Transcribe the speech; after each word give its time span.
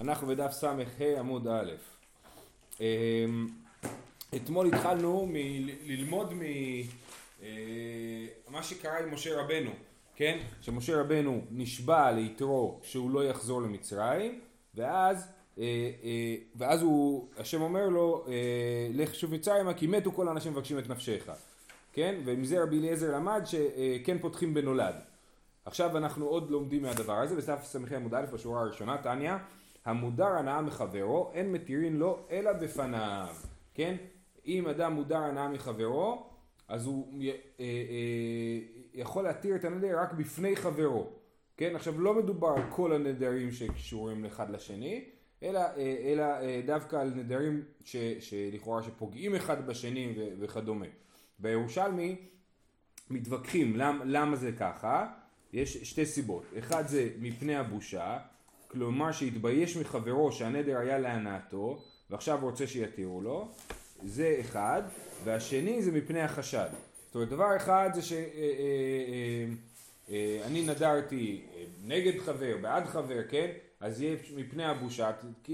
אנחנו 0.00 0.26
בדף 0.26 0.50
ס"ה 0.52 0.74
עמוד 1.18 1.48
א'. 1.48 1.70
אמ, 2.80 3.46
אתמול 4.36 4.66
התחלנו 4.66 5.28
ללמוד 5.84 6.34
ממה 8.48 8.62
שקרה 8.62 8.98
עם 8.98 9.14
משה 9.14 9.40
רבנו, 9.40 9.70
כן? 10.16 10.38
שמשה 10.60 11.00
רבנו 11.00 11.40
נשבע 11.50 12.12
ליתרו 12.12 12.80
שהוא 12.82 13.10
לא 13.10 13.24
יחזור 13.24 13.62
למצרים, 13.62 14.40
ואז, 14.74 15.26
אה, 15.58 15.64
אה, 16.04 16.34
ואז 16.56 16.82
הוא, 16.82 17.28
השם 17.38 17.62
אומר 17.62 17.88
לו, 17.88 18.24
אה, 18.28 18.88
לך 18.94 19.14
שוב 19.14 19.34
מצרימה 19.34 19.74
כי 19.74 19.86
מתו 19.86 20.12
כל 20.12 20.28
האנשים 20.28 20.52
מבקשים 20.52 20.78
את 20.78 20.88
נפשך, 20.88 21.30
כן? 21.92 22.20
ומזה 22.24 22.62
רבי 22.62 22.78
אליעזר 22.78 23.14
למד 23.14 23.42
שכן 23.44 24.18
פותחים 24.18 24.54
בנולד. 24.54 24.94
עכשיו 25.64 25.96
אנחנו 25.96 26.26
עוד 26.26 26.50
לומדים 26.50 26.82
מהדבר 26.82 27.16
הזה, 27.16 27.36
בסף 27.36 27.64
ס"ח 27.64 27.92
עמוד 27.92 28.14
א' 28.14 28.24
בשורה 28.32 28.60
הראשונה, 28.60 28.98
תניא, 28.98 29.34
המודר 29.84 30.26
הנאה 30.26 30.60
מחברו, 30.60 31.30
אין 31.34 31.52
מתירין 31.52 31.96
לו 31.96 32.18
אלא 32.30 32.52
בפניו, 32.52 33.28
כן? 33.74 33.96
אם 34.46 34.68
אדם 34.68 34.94
מודר 34.94 35.18
הנאה 35.18 35.48
מחברו, 35.48 36.26
אז 36.68 36.86
הוא 36.86 37.22
אה, 37.22 37.30
אה, 37.60 37.66
יכול 38.94 39.24
להתיר 39.24 39.56
את 39.56 39.64
הנדר 39.64 40.00
רק 40.00 40.12
בפני 40.12 40.56
חברו, 40.56 41.10
כן? 41.56 41.76
עכשיו 41.76 42.00
לא 42.00 42.14
מדובר 42.14 42.48
על 42.48 42.62
כל 42.70 42.92
הנדרים 42.92 43.52
שקשורים 43.52 44.24
אחד 44.24 44.50
לשני, 44.50 45.04
אלא, 45.42 45.58
אה, 45.58 45.96
אלא 46.04 46.24
דווקא 46.66 46.96
על 46.96 47.12
נדרים 47.14 47.62
ש, 47.84 47.96
שלכאורה 48.20 48.82
שפוגעים 48.82 49.34
אחד 49.34 49.66
בשני 49.66 50.14
וכדומה. 50.40 50.86
בירושלמי 51.38 52.16
מתווכחים 53.10 53.76
למ, 53.76 54.00
למה 54.04 54.36
זה 54.36 54.52
ככה, 54.52 55.06
יש 55.52 55.76
שתי 55.76 56.06
סיבות, 56.06 56.44
אחד 56.58 56.86
זה 56.86 57.08
מפני 57.20 57.56
הבושה, 57.56 58.18
כלומר 58.70 59.12
שהתבייש 59.12 59.76
מחברו 59.76 60.32
שהנדר 60.32 60.78
היה 60.78 60.98
להנאתו 60.98 61.82
ועכשיו 62.10 62.38
רוצה 62.42 62.66
שיתירו 62.66 63.20
לו, 63.20 63.48
זה 64.02 64.36
אחד, 64.40 64.82
והשני 65.24 65.82
זה 65.82 65.92
מפני 65.92 66.20
החשד. 66.20 66.68
זאת 67.06 67.14
אומרת, 67.14 67.28
דבר 67.28 67.56
אחד 67.56 67.90
זה 67.94 68.02
שאני 68.02 68.26
אה, 68.34 69.46
אה, 70.10 70.42
אה, 70.44 70.62
נדרתי 70.74 71.46
נגד 71.84 72.20
חבר, 72.20 72.56
בעד 72.62 72.86
חבר, 72.86 73.22
כן? 73.28 73.50
אז 73.80 74.02
יהיה 74.02 74.16
מפני 74.36 74.64
הבושה, 74.64 75.10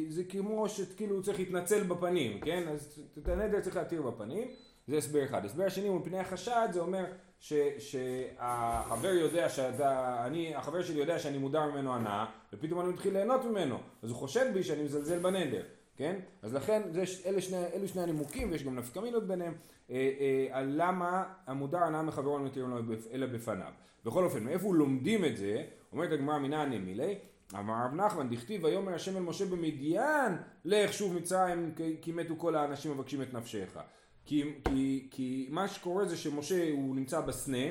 זה 0.08 0.24
כמו 0.24 0.68
שכאילו 0.68 1.14
הוא 1.14 1.22
צריך 1.22 1.38
להתנצל 1.38 1.82
בפנים, 1.82 2.40
כן? 2.40 2.68
אז 2.68 3.02
את 3.18 3.28
הנדר 3.28 3.60
צריך 3.60 3.76
להתיר 3.76 4.02
בפנים, 4.02 4.48
זה 4.88 4.96
הסבר 4.96 5.24
אחד. 5.24 5.44
הסבר 5.44 5.64
השני 5.64 5.88
הוא 5.88 6.00
מפני 6.00 6.18
החשד, 6.18 6.68
זה 6.72 6.80
אומר 6.80 7.04
שהחבר 7.40 9.08
יודע 9.08 9.48
שאתה, 9.48 10.22
אני, 10.26 10.54
החבר 10.54 10.82
שלי 10.82 10.98
יודע 10.98 11.18
שאני 11.18 11.38
מודר 11.38 11.66
ממנו 11.66 11.94
הנאה, 11.94 12.24
ופתאום 12.52 12.80
אני 12.80 12.88
מתחיל 12.88 13.12
ליהנות 13.12 13.44
ממנו, 13.44 13.78
אז 14.02 14.10
הוא 14.10 14.18
חושד 14.18 14.54
בי 14.54 14.62
שאני 14.62 14.82
מזלזל 14.82 15.18
בנדר, 15.18 15.62
כן? 15.96 16.16
אז 16.42 16.54
לכן 16.54 16.82
זה, 16.90 17.04
אלה, 17.26 17.40
שני, 17.40 17.56
אלה 17.74 17.88
שני 17.88 18.02
הנימוקים, 18.02 18.50
ויש 18.50 18.64
גם 18.64 18.76
נפקמינות 18.76 19.26
ביניהם, 19.26 19.54
אה, 19.90 19.94
אה, 20.20 20.46
על 20.50 20.72
למה 20.76 21.24
המודר 21.46 21.78
הנאה 21.78 22.02
מחברו 22.02 22.38
לא 22.38 22.44
לו 22.56 22.94
אלא 23.12 23.26
בפניו. 23.26 23.72
בכל 24.04 24.24
אופן, 24.24 24.44
מאיפה 24.44 24.74
לומדים 24.74 25.24
את 25.24 25.36
זה? 25.36 25.64
אומרת 25.92 26.12
הגמרא 26.12 26.38
מנעני 26.38 26.78
מילי, 26.78 27.18
אמר 27.54 27.74
רב 27.84 27.94
נחמן, 27.94 28.28
דכתיב 28.28 28.64
ויאמר 28.64 28.94
השם 28.94 29.16
אל 29.16 29.22
משה 29.22 29.44
במדיין, 29.44 30.32
לך 30.64 30.92
שוב 30.92 31.14
מצרים 31.14 31.74
כי 32.02 32.12
מתו 32.12 32.34
כל 32.38 32.54
האנשים 32.56 32.92
מבקשים 32.92 33.22
את 33.22 33.34
נפשך. 33.34 33.78
כי, 34.26 34.54
כי, 34.64 35.08
כי 35.10 35.48
מה 35.50 35.68
שקורה 35.68 36.04
זה 36.04 36.16
שמשה 36.16 36.70
הוא 36.72 36.96
נמצא 36.96 37.20
בסנה, 37.20 37.66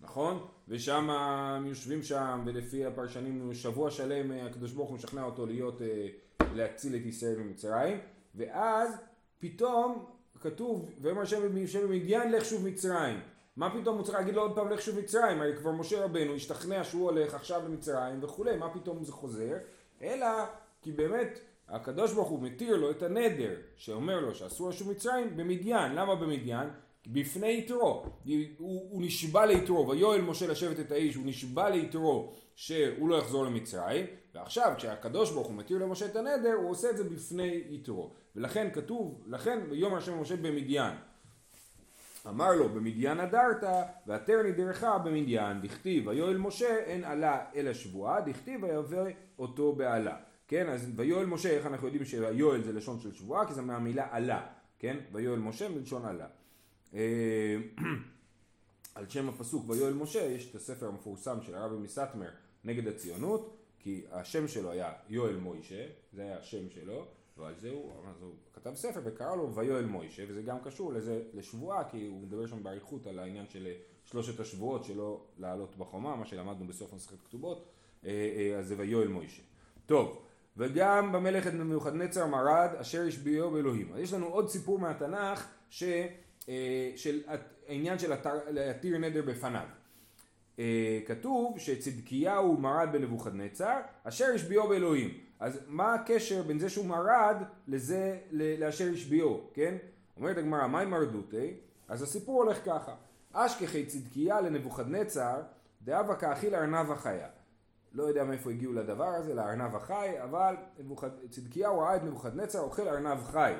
נכון? 0.00 0.46
ושם 0.68 1.10
הם 1.10 1.66
יושבים 1.66 2.02
שם, 2.02 2.42
ולפי 2.46 2.84
הפרשנים 2.84 3.54
שבוע 3.54 3.90
שלם 3.90 4.32
הקדוש 4.46 4.72
ברוך 4.72 4.88
הוא 4.88 4.96
משכנע 4.96 5.24
אותו 5.24 5.46
להיות, 5.46 5.82
אה, 5.82 6.06
להציל 6.54 6.96
את 6.96 7.06
ישראל 7.06 7.36
ממצרים, 7.36 7.98
ואז 8.34 8.90
פתאום 9.38 10.04
כתוב, 10.40 10.90
ויאמר 11.00 11.22
השם 11.22 11.42
במדיין 11.88 12.32
לך 12.32 12.44
שוב 12.44 12.66
מצרים. 12.66 13.20
מה 13.56 13.80
פתאום 13.80 13.96
הוא 13.96 14.04
צריך 14.04 14.18
להגיד 14.18 14.34
לו 14.34 14.42
עוד 14.42 14.54
פעם 14.54 14.70
לך 14.70 14.82
שוב 14.82 14.98
מצרים? 14.98 15.40
הרי 15.40 15.56
כבר 15.56 15.72
משה 15.72 16.04
רבנו 16.04 16.34
השתכנע 16.34 16.84
שהוא 16.84 17.10
הולך 17.10 17.34
עכשיו 17.34 17.62
למצרים 17.64 18.18
וכולי, 18.22 18.56
מה 18.56 18.74
פתאום 18.74 19.04
זה 19.04 19.12
חוזר? 19.12 19.56
אלא 20.02 20.26
כי 20.82 20.92
באמת 20.92 21.38
הקדוש 21.68 22.12
ברוך 22.12 22.28
הוא 22.28 22.42
מתיר 22.42 22.76
לו 22.76 22.90
את 22.90 23.02
הנדר 23.02 23.54
שאומר 23.76 24.20
לו 24.20 24.34
שאסור 24.34 24.68
לשוב 24.68 24.90
מצרים 24.90 25.36
במדיין, 25.36 25.94
למה 25.94 26.14
במדיין? 26.14 26.68
בפני 27.06 27.58
יתרו, 27.58 28.04
הוא, 28.58 28.86
הוא 28.90 29.02
נשבע 29.02 29.46
ליתרו, 29.46 29.88
ויואל 29.88 30.20
משה 30.20 30.46
לשבת 30.46 30.80
את 30.80 30.92
האיש, 30.92 31.14
הוא 31.14 31.26
נשבע 31.26 31.70
ליתרו 31.70 32.32
שהוא 32.54 33.08
לא 33.08 33.16
יחזור 33.16 33.44
למצרים, 33.44 34.06
ועכשיו 34.34 34.72
כשהקדוש 34.76 35.30
ברוך 35.30 35.46
הוא 35.46 35.54
מתיר 35.54 35.78
למשה 35.78 36.06
את 36.06 36.16
הנדר, 36.16 36.52
הוא 36.52 36.70
עושה 36.70 36.90
את 36.90 36.96
זה 36.96 37.04
בפני 37.04 37.62
יתרו, 37.70 38.10
ולכן 38.36 38.68
כתוב, 38.72 39.22
לכן 39.26 39.58
ביום 39.70 39.94
השם 39.94 40.20
משה 40.20 40.36
במדיין, 40.36 40.94
אמר 42.28 42.54
לו 42.54 42.68
במדיין 42.68 43.20
הדרת, 43.20 43.64
והתר 44.06 44.42
נדרך 44.42 44.84
במדיין, 45.04 45.60
דכתיב. 45.60 46.06
ויואל 46.06 46.36
משה 46.36 46.76
אין 46.76 47.04
עלה 47.04 47.44
אלא 47.54 47.74
שבועה, 47.74 48.20
דכתיב 48.20 48.62
ויבא 48.62 49.10
אותו 49.38 49.72
בעלה. 49.72 50.16
כן, 50.48 50.68
אז 50.68 50.90
ויואל 50.96 51.26
משה, 51.26 51.50
איך 51.50 51.66
אנחנו 51.66 51.86
יודעים 51.86 52.04
שהיואל 52.04 52.62
זה 52.62 52.72
לשון 52.72 53.00
של 53.00 53.12
שבועה? 53.12 53.46
כי 53.46 53.54
זה 53.54 53.62
מהמילה 53.62 54.08
עלה, 54.10 54.46
כן? 54.78 54.96
ויואל 55.12 55.38
משה 55.38 55.68
מלשון 55.68 56.04
עלה. 56.04 56.26
אה, 56.94 57.56
על 58.94 59.08
שם 59.08 59.28
הפסוק 59.28 59.70
ויואל 59.70 59.94
משה 59.94 60.24
יש 60.24 60.50
את 60.50 60.54
הספר 60.54 60.88
המפורסם 60.88 61.42
של 61.42 61.54
הרבי 61.54 61.76
מסטמר 61.76 62.28
נגד 62.64 62.88
הציונות, 62.88 63.56
כי 63.78 64.04
השם 64.10 64.48
שלו 64.48 64.70
היה 64.70 64.92
יואל 65.08 65.36
מוישה, 65.36 65.86
זה 66.12 66.22
היה 66.22 66.38
השם 66.38 66.70
שלו, 66.70 67.06
ועל 67.36 67.54
זה 67.60 67.70
הוא, 67.70 67.92
אז 68.08 68.22
הוא 68.22 68.32
כתב 68.52 68.74
ספר 68.74 69.00
וקרא 69.04 69.36
לו 69.36 69.54
ויואל 69.54 69.84
מוישה, 69.84 70.24
וזה 70.28 70.42
גם 70.42 70.58
קשור 70.64 70.92
לזה, 70.92 71.22
לשבועה, 71.34 71.90
כי 71.90 72.06
הוא 72.06 72.22
מדבר 72.22 72.46
שם 72.46 72.62
באריכות 72.62 73.06
על 73.06 73.18
העניין 73.18 73.46
של 73.46 73.68
שלושת 74.04 74.40
השבועות 74.40 74.84
שלא 74.84 75.24
לעלות 75.38 75.76
בחומה, 75.76 76.16
מה 76.16 76.26
שלמדנו 76.26 76.66
בסוף 76.66 76.92
מסכת 76.92 77.20
כתובות, 77.24 77.68
אה, 78.04 78.10
אה, 78.10 78.58
אז 78.58 78.68
זה 78.68 78.74
ויואל 78.78 79.08
מוישה. 79.08 79.42
טוב, 79.86 80.25
וגם 80.56 81.12
במלאכת 81.12 81.52
נצר 81.94 82.26
מרד 82.26 82.70
אשר 82.80 83.02
השביעו 83.08 83.50
באלוהים. 83.50 83.92
אז 83.94 84.00
יש 84.00 84.12
לנו 84.12 84.26
עוד 84.26 84.48
סיפור 84.48 84.78
מהתנ"ך 84.78 85.46
ש, 85.70 85.82
אה, 86.48 86.92
של 86.96 87.20
העניין 87.68 87.98
של 87.98 88.12
להתיר 88.48 88.98
נדר 88.98 89.22
בפניו. 89.22 89.66
אה, 90.58 90.98
כתוב 91.06 91.58
שצדקיהו 91.58 92.56
מרד 92.56 92.88
בנבוכדנצר 92.92 93.76
אשר 94.04 94.26
השביעו 94.34 94.68
באלוהים. 94.68 95.18
אז 95.40 95.60
מה 95.66 95.94
הקשר 95.94 96.42
בין 96.42 96.58
זה 96.58 96.70
שהוא 96.70 96.86
מרד 96.86 97.36
לזה 97.68 98.18
לאשר 98.30 98.88
השביעו, 98.92 99.50
כן? 99.54 99.74
אומרת 100.16 100.38
הגמרא, 100.38 100.66
מהי 100.66 100.86
מרדותי? 100.86 101.54
אז 101.88 102.02
הסיפור 102.02 102.42
הולך 102.42 102.64
ככה: 102.64 102.94
אשכחי 103.32 103.86
צדקיה 103.86 104.40
לנבוכדנצר 104.40 105.42
דאבה 105.82 106.14
כאכיל 106.14 106.54
ארנב 106.54 106.90
החיה. 106.90 107.28
לא 107.92 108.02
יודע 108.02 108.24
מאיפה 108.24 108.50
הגיעו 108.50 108.72
לדבר 108.72 109.04
הזה, 109.04 109.34
לארנב 109.34 109.76
החי, 109.76 110.14
אבל 110.22 110.54
צדקיהו 111.30 111.78
ראה 111.78 111.96
את 111.96 112.02
נבוכדנצר 112.04 112.60
אוכל 112.60 112.88
ארנב 112.88 113.24
חי, 113.24 113.52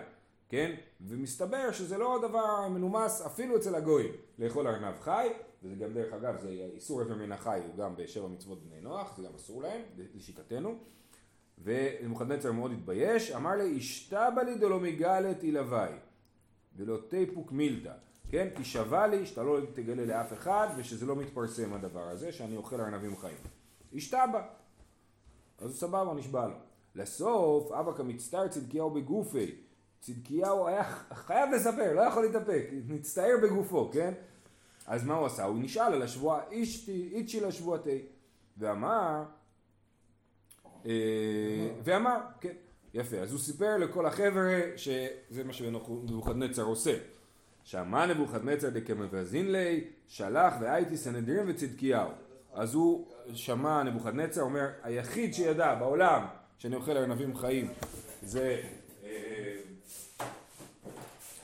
כן? 0.48 0.74
ומסתבר 1.00 1.72
שזה 1.72 1.98
לא 1.98 2.18
דבר 2.28 2.68
מנומס 2.68 3.22
אפילו 3.26 3.56
אצל 3.56 3.74
הגויים 3.74 4.12
לאכול 4.38 4.66
ארנב 4.66 5.00
חי, 5.00 5.28
וזה 5.62 5.74
גם 5.74 5.92
דרך 5.92 6.12
אגב, 6.12 6.36
זה 6.36 6.48
איסור 6.74 7.02
אבר 7.02 7.14
מן 7.14 7.32
החי 7.32 7.60
הוא 7.66 7.76
גם 7.76 7.96
בשבע 7.96 8.28
מצוות 8.28 8.62
בני 8.62 8.80
נוח, 8.80 9.16
זה 9.16 9.22
גם 9.22 9.34
אסור 9.34 9.62
להם, 9.62 9.80
לשיטתנו. 10.14 10.78
ונבוכדנצר 11.64 12.52
מאוד 12.52 12.72
התבייש, 12.72 13.30
אמר 13.30 13.54
לי, 13.54 13.78
אשתבא 13.78 14.42
לי 14.46 14.58
דלא 14.58 14.80
מגלת 14.80 15.42
אילווי, 15.42 15.88
ולא 16.76 16.98
תיפוק 17.08 17.52
מילתא, 17.52 17.92
כן? 18.28 18.48
כי 18.56 18.64
שווה 18.64 19.06
לי 19.06 19.26
שאתה 19.26 19.42
לא 19.42 19.58
תגלה 19.74 20.04
לאף 20.04 20.32
אחד, 20.32 20.68
ושזה 20.76 21.06
לא 21.06 21.16
מתפרסם 21.16 21.72
הדבר 21.72 22.08
הזה, 22.08 22.32
שאני 22.32 22.56
אוכל 22.56 22.80
ארנבים 22.80 23.16
חיים. 23.16 23.36
השתבע. 23.94 24.42
אז 25.58 25.78
סבבה, 25.78 26.14
נשבע 26.14 26.46
לו. 26.46 26.54
לסוף, 26.94 27.72
אבא 27.72 27.92
כמצטער 27.92 28.48
צדקיהו 28.48 28.90
בגופי. 28.90 29.54
צדקיהו 30.00 30.66
היה 30.66 30.84
חייב 31.12 31.50
לספר, 31.50 31.92
לא 31.92 32.00
יכול 32.00 32.22
להתאפק, 32.22 32.66
מצטער 32.86 33.36
בגופו, 33.42 33.90
כן? 33.92 34.14
אז 34.86 35.04
מה 35.04 35.14
הוא 35.14 35.26
עשה? 35.26 35.44
הוא 35.44 35.58
נשאל 35.58 35.92
על 35.92 36.02
השבועה 36.02 36.40
אישתי, 36.50 37.10
איצ'י 37.12 37.40
לשבועתי. 37.40 38.02
ואמר, 38.58 39.24
אה, 40.86 41.70
ואמר, 41.84 42.20
כן, 42.40 42.54
יפה. 42.94 43.16
אז 43.16 43.32
הוא 43.32 43.40
סיפר 43.40 43.76
לכל 43.76 44.06
החבר'ה 44.06 44.60
שזה 44.76 45.44
מה 45.44 45.52
שנבוכדנצר 45.52 46.62
עושה. 46.62 46.98
שמע 47.64 48.06
נבוכדנצר 48.06 48.70
דקמבזין 48.70 49.52
לי, 49.52 49.84
שלח 50.06 50.54
והייתי 50.60 50.96
סנהדרין 50.96 51.50
וצדקיהו. 51.50 52.10
אז 52.52 52.74
הוא 52.74 53.08
שמע 53.34 53.82
נבוכדנצר, 53.82 54.42
אומר, 54.42 54.68
היחיד 54.82 55.34
שידע 55.34 55.74
בעולם 55.74 56.26
שאני 56.58 56.76
אוכל 56.76 56.96
ארנבים 56.96 57.36
חיים 57.36 57.68
זה... 58.22 58.60
אה, 59.04 59.56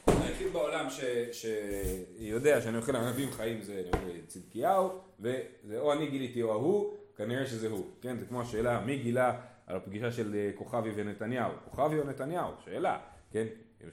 היחיד 0.06 0.52
בעולם 0.52 0.90
ש, 0.90 1.00
שיודע 1.32 2.60
שאני 2.60 2.76
אוכל 2.76 2.96
ארנבים 2.96 3.30
חיים 3.32 3.62
זה 3.62 3.82
צדקיהו, 4.26 4.90
וזה 5.20 5.78
או 5.78 5.92
אני 5.92 6.06
גיליתי 6.06 6.42
או 6.42 6.52
ההוא, 6.52 6.94
כנראה 7.16 7.46
שזה 7.46 7.68
הוא, 7.68 7.86
כן? 8.00 8.18
זה 8.18 8.26
כמו 8.26 8.40
השאלה 8.40 8.80
מי 8.80 8.98
גילה 8.98 9.40
על 9.66 9.76
הפגישה 9.76 10.12
של 10.12 10.34
אה, 10.34 10.50
כוכבי 10.54 10.90
ונתניהו. 10.94 11.52
כוכבי 11.64 11.98
או 11.98 12.04
נתניהו, 12.04 12.50
שאלה, 12.64 12.98
כן? 13.32 13.46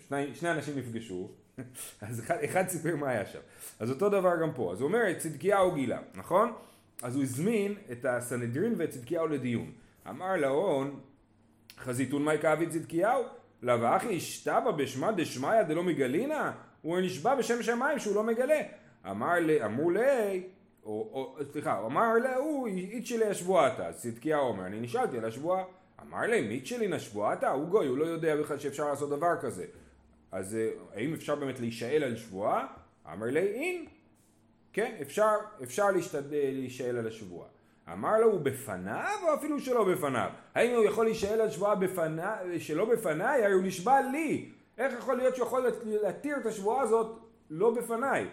שני, 0.07 0.35
שני 0.35 0.51
אנשים 0.51 0.77
נפגשו, 0.77 1.29
אז 2.01 2.19
אחד, 2.19 2.37
אחד 2.45 2.67
סיפר 2.67 2.95
מה 2.95 3.09
היה 3.09 3.25
שם. 3.25 3.39
אז 3.79 3.89
אותו 3.89 4.09
דבר 4.09 4.41
גם 4.41 4.53
פה. 4.53 4.71
אז 4.71 4.81
הוא 4.81 4.87
אומר, 4.87 5.13
צדקיהו 5.17 5.71
גילה, 5.71 5.99
נכון? 6.15 6.53
אז 7.01 7.15
הוא 7.15 7.23
הזמין 7.23 7.75
את 7.91 8.05
הסנהדרין 8.05 8.73
ואת 8.77 8.89
צדקיהו 8.89 9.27
לדיון. 9.27 9.71
אמר 10.09 10.35
להון, 10.35 10.99
חזיתון 11.77 12.25
מי 12.25 12.37
כאבי 12.41 12.67
צדקיהו? 12.67 13.23
לאו 13.61 13.95
אחי 13.97 14.15
השתבא 14.15 14.71
בשמע 14.71 15.11
דשמיא 15.11 15.61
דלא 15.61 15.83
מגלינה? 15.83 16.51
הוא 16.81 16.99
נשבע 16.99 17.35
בשם 17.35 17.63
שמיים 17.63 17.99
שהוא 17.99 18.15
לא 18.15 18.23
מגלה. 18.23 18.61
אמר 19.09 19.33
לי, 19.33 19.65
אמרו 19.65 19.91
לי, 19.91 20.43
או, 20.83 21.09
או 21.13 21.37
סליחה, 21.51 21.85
אמר 21.85 22.13
להוא, 22.13 22.67
איצ'י 22.67 23.17
לי 23.17 23.25
השבועתה, 23.25 23.87
אז 23.87 24.01
צדקיהו 24.01 24.47
אומר, 24.47 24.65
אני 24.65 24.79
נשאלתי 24.79 25.17
על 25.17 25.25
השבועה. 25.25 25.63
אמר 26.01 26.21
לי, 26.21 26.41
מיצ'לי 26.41 26.87
נשבועתה? 26.87 27.49
הוא 27.49 27.67
גוי, 27.67 27.87
הוא 27.87 27.97
לא 27.97 28.05
יודע 28.05 28.35
בכלל 28.35 28.59
שאפשר 28.59 28.89
לעשות 28.89 29.09
דבר 29.09 29.35
כזה. 29.41 29.65
אז 30.31 30.55
אה, 30.55 30.69
האם 30.95 31.13
אפשר 31.13 31.35
באמת 31.35 31.59
להישאל 31.59 32.03
על 32.03 32.17
שבועה? 32.17 32.67
אמר 33.13 33.25
לי, 33.25 33.39
אין. 33.39 33.85
כן, 34.79 34.95
אפשר, 35.01 35.35
אפשר 35.63 35.91
להשתדל 35.91 36.49
להישאל 36.51 36.97
על 36.97 37.07
השבועה. 37.07 37.47
אמר 37.93 38.19
לו, 38.19 38.31
הוא 38.31 38.41
בפניו 38.41 39.17
או 39.27 39.33
אפילו 39.33 39.59
שלא 39.59 39.83
בפניו? 39.83 40.29
האם 40.55 40.75
הוא 40.75 40.83
יכול 40.83 41.05
להישאל 41.05 41.41
על 41.41 41.49
שבועה 41.49 41.75
בפניו, 41.75 42.45
שלא 42.59 42.85
בפניי? 42.85 43.43
הרי 43.43 43.53
הוא 43.53 43.63
נשבע 43.63 44.01
לי. 44.11 44.49
איך 44.77 44.93
יכול 44.99 45.17
להיות 45.17 45.35
שהוא 45.35 45.47
יכול 45.47 45.65
להתיר 45.85 46.37
את 46.37 46.45
השבועה 46.45 46.81
הזאת 46.81 47.19
לא 47.49 47.73
בפניי? 47.75 48.27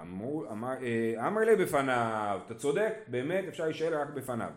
אמר, 0.00 0.52
אמר, 0.52 0.74
אה, 0.82 1.26
אמר 1.26 1.40
לי 1.40 1.56
בפניו, 1.56 2.40
אתה 2.46 2.54
צודק, 2.54 2.94
באמת 3.08 3.44
אפשר 3.48 3.64
להישאל 3.64 3.94
רק 3.94 4.08
בפניו. 4.08 4.50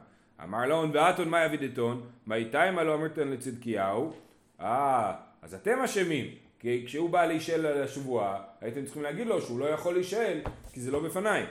אמר 0.44 0.66
לו, 0.66 0.86
ואתון 0.94 1.30
מה 1.30 1.46
יבידתון? 1.46 2.02
מה 2.26 2.36
איתי 2.36 2.72
מה 2.76 2.84
לא 2.84 2.96
אמרתן 2.96 3.28
לצדקיהו? 3.28 4.14
אה, 4.62 5.14
אז 5.42 5.54
אתם 5.54 5.80
אשמים. 5.80 6.49
כי 6.60 6.84
כשהוא 6.86 7.10
בא 7.10 7.26
להישאל 7.26 7.66
על 7.66 7.84
השבועה, 7.84 8.44
הייתם 8.62 8.86
צריכים 8.86 9.04
להגיד 9.04 9.28
לו 9.28 9.42
שהוא 9.42 9.60
לא 9.60 9.66
יכול 9.66 9.94
להישאל, 9.94 10.42
כי 10.74 10.82
זה 10.82 10.92
לא 10.92 11.04
בפניי. 11.04 11.46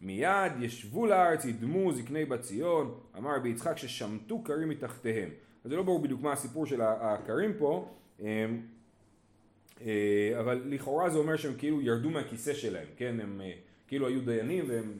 מיד 0.00 0.52
ישבו 0.60 1.06
לארץ, 1.06 1.44
ידמו 1.44 1.92
זקני 1.92 2.24
בת 2.24 2.40
ציון, 2.40 3.00
אמר 3.18 3.36
רבי 3.36 3.48
יצחק 3.48 3.76
ששמטו 3.76 4.44
כרים 4.44 4.68
מתחתיהם. 4.68 5.28
אז 5.64 5.70
זה 5.70 5.76
לא 5.76 5.82
ברור 5.82 6.02
בדיוק 6.02 6.22
מה 6.22 6.32
הסיפור 6.32 6.66
של 6.66 6.80
הכרים 6.82 7.52
פה, 7.58 7.94
אמ, 8.20 8.26
אה, 9.80 10.40
אבל 10.40 10.62
לכאורה 10.66 11.10
זה 11.10 11.18
אומר 11.18 11.36
שהם 11.36 11.54
כאילו 11.58 11.82
ירדו 11.82 12.10
מהכיסא 12.10 12.54
שלהם, 12.54 12.88
כן? 12.96 13.20
הם 13.20 13.40
אה, 13.40 13.52
כאילו 13.88 14.06
היו 14.06 14.24
דיינים 14.24 14.64
והם 14.68 14.98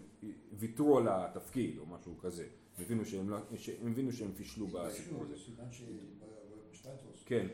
ויתרו 0.58 0.98
על 0.98 1.06
התפקיד 1.10 1.78
או 1.78 1.86
משהו 1.86 2.18
כזה. 2.18 2.44
הם 2.78 2.84
הבינו 2.84 3.04
שהם, 3.04 3.30
לא, 3.30 3.36
הם 3.82 3.90
הבינו 3.90 4.12
שהם 4.12 4.32
פישלו 4.36 4.66
בסיפור 4.66 5.24
הזה. 5.24 5.36
כן. 7.26 7.46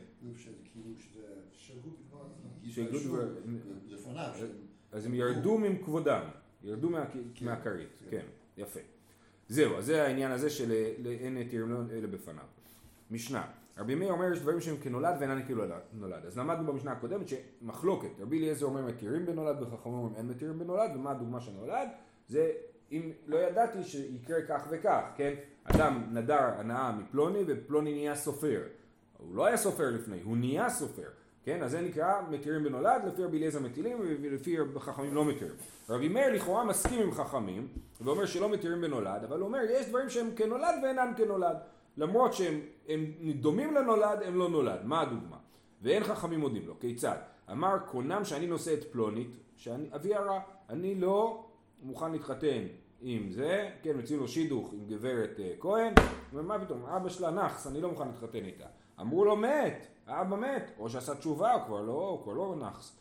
אז 4.93 5.07
הם 5.07 5.15
ירדו 5.15 5.59
מכבודם, 5.59 6.23
ירדו 6.63 6.89
כן. 7.35 7.45
מהכרית, 7.45 8.03
כן, 8.11 8.27
יפה. 8.57 8.81
זהו, 9.49 9.77
אז 9.77 9.87
זה 9.87 10.03
העניין 10.03 10.31
הזה 10.31 10.51
של 10.51 10.73
אין 11.21 11.49
תירנון 11.49 11.91
אלה 11.91 12.07
בפניו. 12.07 12.45
משנה, 13.11 13.47
רבי 13.79 13.95
מאיר 13.95 14.13
אומר 14.13 14.33
יש 14.33 14.41
דברים 14.41 14.61
שהם 14.61 14.77
כנולד 14.77 15.15
ואינם 15.21 15.43
כנולד. 15.43 16.27
אז 16.27 16.39
למדנו 16.39 16.73
במשנה 16.73 16.93
הקודמת 16.93 17.27
שמחלוקת, 17.29 18.09
רבי 18.21 18.39
אליעזר 18.39 18.67
אומר 18.67 18.85
מתירים 18.85 19.27
בנולד 19.27 19.63
וחכמים 19.63 19.95
אומרים 19.95 20.15
אין 20.17 20.29
מתירים 20.29 20.59
בנולד, 20.59 20.91
ומה 20.95 21.11
הדוגמה 21.11 21.41
של 21.41 21.53
נולד? 21.53 21.89
זה 22.29 22.51
אם 22.93 23.13
לא 23.27 23.37
ידעתי 23.37 23.85
שיקרה 23.85 24.43
כך 24.49 24.67
וכך, 24.71 25.03
כן? 25.17 25.35
אדם 25.65 26.07
נדר 26.13 26.41
הנאה 26.59 26.93
מפלוני 26.93 27.39
ופלוני 27.47 27.93
נהיה 27.93 28.15
סופר. 28.15 28.63
הוא 29.19 29.37
לא 29.37 29.47
היה 29.47 29.57
סופר 29.57 29.91
לפני, 29.91 30.21
הוא 30.23 30.37
נהיה 30.37 30.71
סופר. 30.71 31.09
כן? 31.47 31.63
אז 31.63 31.71
זה 31.71 31.81
נקרא 31.81 32.13
מתירים 32.31 32.65
בנולד, 32.65 33.03
לפי 33.07 33.25
רבי 33.25 33.39
אליעזר 33.39 33.61
מטילים 33.61 33.99
ולפי 34.01 34.57
חכמים 34.79 35.15
לא 35.15 35.25
מתירים. 35.25 35.55
רבי 35.89 36.09
מאיר 36.09 36.33
לכאורה 36.33 36.65
מסכים 36.65 37.03
עם 37.03 37.13
חכמים 37.13 37.69
ואומר 38.01 38.27
שלא 38.27 38.49
מתירים 38.49 38.81
בנולד, 38.81 39.25
אבל 39.25 39.39
הוא 39.39 39.47
אומר 39.47 39.59
יש 39.71 39.89
דברים 39.89 40.11
שהם 40.11 40.31
כנולד 40.37 40.75
ואינם 40.83 41.13
כנולד. 41.17 41.57
למרות 41.97 42.33
שהם 42.33 42.61
דומים 43.41 43.75
לנולד, 43.75 44.23
הם 44.25 44.39
לא 44.39 44.49
נולד. 44.49 44.81
מה 44.85 45.01
הדוגמה? 45.01 45.37
ואין 45.83 46.05
חכמים 46.05 46.41
מודים 46.41 46.67
לו. 46.67 46.81
כיצד? 46.81 47.17
אמר 47.51 47.79
קונם 47.79 48.25
שאני 48.25 48.47
נושא 48.47 48.75
את 48.75 48.85
פלונית, 48.85 49.31
אבי 49.95 50.15
הרע. 50.15 50.41
אני 50.71 50.95
לא 50.95 51.47
מוכן 51.83 52.13
להתחתן 52.13 52.63
עם 53.01 53.31
זה, 53.31 53.71
כן, 53.83 53.99
מציעים 53.99 54.21
לו 54.21 54.29
שידוך 54.29 54.73
עם 54.73 54.87
גברת 54.87 55.31
uh, 55.37 55.63
כהן, 55.63 55.93
ומה 56.33 56.65
פתאום, 56.65 56.87
אבא 56.87 57.09
שלה 57.09 57.31
נאחס, 57.31 57.67
אני 57.67 57.81
לא 57.81 57.91
מוכן 57.91 58.07
להתחתן 58.09 58.45
איתה. 58.45 58.67
אמרו 59.01 59.25
לו 59.25 59.37
מת, 59.37 59.87
האבא 60.07 60.37
מת, 60.37 60.71
או 60.79 60.91
שעשה 60.91 61.15
תשובה, 61.15 61.53
הוא 61.53 61.65
כבר 61.67 61.81
לא, 61.81 62.09
הוא 62.09 62.23
כבר 62.23 62.33
לא 62.33 62.57
נאחס. 62.59 62.97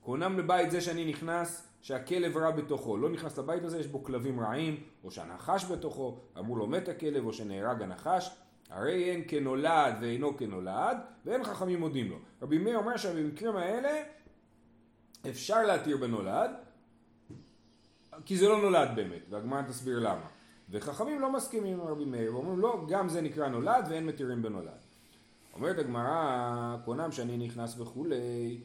קונם 0.00 0.38
לבית 0.38 0.70
זה 0.70 0.80
שאני 0.80 1.04
נכנס, 1.04 1.68
שהכלב 1.82 2.36
רע 2.36 2.50
בתוכו, 2.50 2.96
לא 2.96 3.08
נכנס 3.08 3.38
לבית 3.38 3.64
הזה, 3.64 3.80
יש 3.80 3.86
בו 3.86 4.04
כלבים 4.04 4.40
רעים, 4.40 4.80
או 5.04 5.10
שהנחש 5.10 5.64
בתוכו, 5.64 6.18
אמרו 6.38 6.56
לו 6.56 6.66
מת 6.66 6.88
הכלב, 6.88 7.26
או 7.26 7.32
שנהרג 7.32 7.82
הנחש, 7.82 8.30
הרי 8.70 9.10
אין 9.10 9.22
כנולד 9.28 9.94
ואינו 10.00 10.36
כנולד, 10.36 10.98
ואין 11.24 11.44
חכמים 11.44 11.80
מודים 11.80 12.10
לו. 12.10 12.16
רבי 12.42 12.58
מאיר 12.58 12.78
אומר 12.78 12.96
שבמקרים 12.96 13.56
האלה 13.56 14.02
אפשר 15.30 15.62
להתיר 15.62 15.96
בנולד, 15.96 16.50
כי 18.24 18.36
זה 18.36 18.48
לא 18.48 18.62
נולד 18.62 18.88
באמת, 18.96 19.22
והגמרא 19.30 19.62
תסביר 19.62 19.98
למה. 19.98 20.26
וחכמים 20.70 21.20
לא 21.20 21.32
מסכימים 21.32 21.80
עם 21.80 21.86
רבי 21.86 22.04
מאיר, 22.04 22.34
ואומרים 22.34 22.58
לא, 22.58 22.84
גם 22.88 23.08
זה 23.08 23.20
נקרא 23.20 23.48
נולד 23.48 23.86
ואין 23.90 24.06
מתירים 24.06 24.42
בנולד. 24.42 24.85
אומרת 25.56 25.78
הגמרא, 25.78 26.76
קונם 26.84 27.12
שאני 27.12 27.36
נכנס 27.36 27.80
וכולי, 27.80 28.60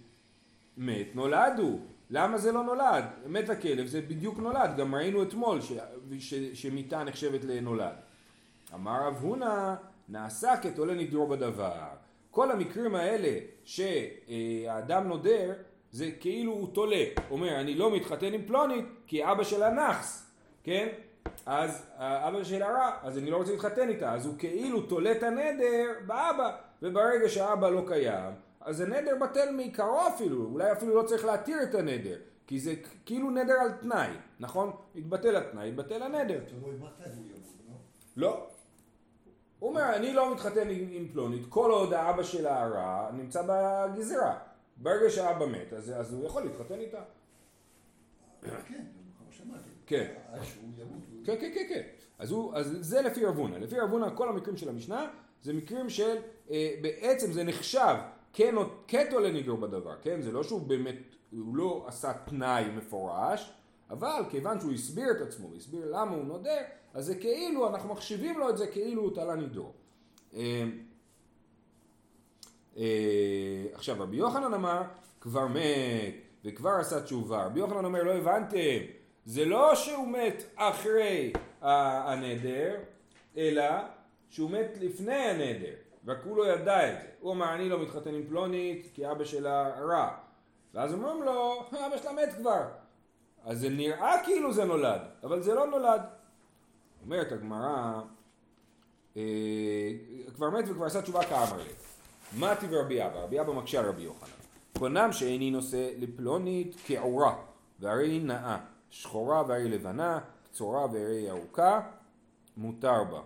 מת 0.78 1.16
נולד 1.16 1.54
הוא. 1.58 1.80
למה 2.10 2.38
זה 2.38 2.52
לא 2.52 2.64
נולד? 2.64 3.04
מת 3.28 3.50
הכלב 3.50 3.88
זה 3.88 4.02
בדיוק 4.02 4.40
נולד, 4.40 4.78
גם 4.78 4.96
ראינו 4.96 5.24
אתמול 5.24 5.62
ש, 5.62 5.72
ש, 6.20 6.34
שמיתה 6.34 7.04
נחשבת 7.04 7.44
לנולד. 7.44 7.96
אמר 8.74 9.08
רב 9.08 9.18
הונא, 9.22 9.76
נעשה 10.10 10.58
כתולה 10.58 10.94
נדרו 10.94 11.28
בדבר. 11.28 11.88
כל 12.32 12.52
המקרים 12.52 12.96
האלה 12.96 13.40
שהאדם 13.66 15.08
נודר, 15.08 15.54
זה 15.92 16.12
כאילו 16.20 16.52
הוא 16.52 16.74
תולה. 16.74 17.04
אומר, 17.30 17.60
אני 17.60 17.76
לא 17.76 17.96
מתחתן 17.96 18.34
עם 18.34 18.42
פלונית 18.46 18.86
כי 19.08 19.32
אבא 19.32 19.44
שלה 19.44 19.70
נאחס, 19.70 20.32
כן? 20.64 20.88
אז 21.46 21.86
אבא 21.98 22.44
שלה 22.44 22.68
רע, 22.72 22.98
אז 23.04 23.18
אני 23.18 23.32
לא 23.32 23.38
רוצה 23.38 23.52
להתחתן 23.52 23.90
איתה. 23.90 24.14
אז 24.14 24.26
הוא 24.26 24.36
כאילו 24.38 24.82
תולה 24.82 25.12
את 25.12 25.24
הנדר 25.24 25.94
באבא, 26.06 26.58
וברגע 26.82 27.30
שהאבא 27.30 27.70
לא 27.70 27.84
קיים, 27.88 28.34
אז 28.62 28.82
הנדר 28.82 29.16
בטל 29.22 29.52
מעיקרו 29.52 30.08
אפילו, 30.08 30.46
אולי 30.46 30.72
אפילו 30.72 30.96
לא 30.96 31.04
צריך 31.04 31.26
להתיר 31.26 31.64
את 31.64 31.76
הנדר. 31.76 32.18
כי 32.48 32.60
זה 32.60 32.74
כאילו 33.06 33.30
נדר 33.30 33.54
על 33.54 33.72
תנאי, 33.72 34.10
נכון? 34.40 34.72
התבטל 34.96 35.36
התנאי, 35.36 35.70
התבטל 35.70 36.04
הנדר. 36.04 36.44
לא? 38.18 38.30
לא. 38.30 38.48
הוא 39.60 39.70
אומר, 39.70 39.96
אני 39.96 40.14
לא 40.14 40.34
מתחתן 40.34 40.70
עם, 40.70 41.08
פלונית, 41.08 41.46
כל 41.50 41.72
עוד 41.72 41.94
האבא 41.94 42.24
שלה 42.24 42.68
רע 42.68 43.10
נמצא 43.14 43.42
בגזרה. 43.48 44.40
ברגע 44.78 45.10
שהאבא 45.10 45.46
מת, 45.46 45.74
אז, 45.74 45.94
אז 45.96 46.14
הוא 46.14 46.26
יכול 46.26 46.44
להתחתן 46.44 46.80
איתה. 46.80 47.02
כן. 48.42 48.50
כן. 49.86 50.14
כן, 51.24 51.36
כן, 51.42 51.52
כן, 51.56 51.66
כן. 51.70 51.82
אז, 52.22 52.32
הוא, 52.32 52.56
אז 52.56 52.78
זה 52.80 53.02
לפי 53.02 53.26
רבונה. 53.26 53.60
לפי 53.60 53.80
רבונה 53.80 54.10
כל 54.10 54.30
המקרים 54.30 54.58
של 54.58 54.70
המשנה 54.70 55.08
זה 55.44 55.54
מקרים 55.54 55.90
של, 55.90 56.16
אה, 56.52 56.74
בעצם 56.82 57.32
זה 57.32 57.44
נחשב 57.44 57.96
כן 58.34 58.58
או 58.58 58.64
קטו 58.88 59.20
לנידור 59.20 59.58
בדבר, 59.58 59.96
כן? 60.02 60.22
זה 60.22 60.32
לא 60.32 60.44
שהוא 60.44 60.62
באמת, 60.62 60.96
הוא 61.32 61.56
לא 61.56 61.86
עשה 61.88 62.14
תנאי 62.14 62.64
מפורש, 62.76 63.54
אבל 63.90 64.24
כיוון 64.30 64.60
שהוא 64.60 64.72
הסביר 64.72 65.12
את 65.12 65.22
עצמו, 65.22 65.50
הסביר 65.58 65.86
למה 65.86 66.12
הוא 66.12 66.26
נודר, 66.26 66.62
אז 66.94 67.06
זה 67.06 67.16
כאילו, 67.16 67.68
אנחנו 67.68 67.90
מחשיבים 67.90 68.40
לו 68.40 68.50
את 68.50 68.58
זה 68.58 68.68
כאילו 68.68 69.02
הוא 69.02 69.16
תלה 69.16 69.36
נידור. 69.36 69.74
אה, 70.36 70.64
אה, 72.78 73.66
עכשיו 73.74 73.96
רבי 74.00 74.18
יוחנן 74.18 74.54
אמר 74.54 74.82
כבר 75.22 75.48
מת 75.48 76.16
וכבר 76.46 76.72
עשה 76.80 77.02
תשובה. 77.02 77.46
רבי 77.46 77.60
יוחנן 77.60 77.86
אומר 77.86 78.04
לא 78.04 78.12
הבנתם 78.12 78.86
זה 79.26 79.46
לא 79.46 79.76
שהוא 79.76 80.08
מת 80.08 80.44
אחרי 80.56 81.34
הנדר 81.62 82.76
אלא 83.38 83.64
שהוא 84.30 84.52
מת 84.52 84.78
לפני 84.80 85.16
הנדר 85.16 85.74
רק 86.08 86.18
הוא 86.24 86.38
לא 86.38 86.54
ידע 86.54 86.90
את 86.90 87.02
זה. 87.02 87.08
הוא 87.20 87.34
אמר 87.34 87.56
אני 87.56 87.70
לא 87.70 87.82
מתחתן 87.82 88.14
עם 88.14 88.24
פלונית 88.28 88.88
כי 88.94 89.12
אבא 89.12 89.24
שלה 89.24 89.70
רע 89.80 90.10
ואז 90.74 90.94
אומרים 90.94 91.24
לו 91.24 91.66
אבא 91.72 91.98
שלה 91.98 92.12
מת 92.14 92.34
כבר 92.38 92.64
אז 93.44 93.60
זה 93.60 93.70
נראה 93.70 94.16
כאילו 94.24 94.54
זה 94.54 94.66
נולד 94.66 95.02
אבל 95.24 95.42
זה 95.42 95.54
לא 95.54 95.68
נולד 95.68 96.02
אומרת 97.04 97.32
הגמרא 97.32 98.02
אה, 99.18 99.22
כבר 100.36 100.50
מת 100.50 100.66
וכבר 100.70 100.86
עשה 100.86 101.02
תשובה 101.02 101.24
כאמר 101.24 101.58
לי 101.58 101.74
טיב 102.60 102.74
רבי 102.74 103.06
אבא? 103.06 103.20
רבי 103.24 103.42
אבא 103.42 103.54
מקשה 103.54 103.80
על 103.80 103.86
רבי 103.86 104.02
יוחנן. 104.02 104.30
פונם 104.74 105.10
שאיני 105.12 105.52
נושא 105.52 105.90
לפלונית 105.98 106.76
כעורה, 106.86 107.36
והרי 107.80 108.20
נאה, 108.20 108.58
שחורה 108.90 109.44
והרי 109.48 109.70
לבנה, 109.70 110.20
קצורה 110.52 110.86
והרי 110.86 111.30
ארוכה, 111.30 111.82
מותר 112.58 113.04
בה. 113.04 113.22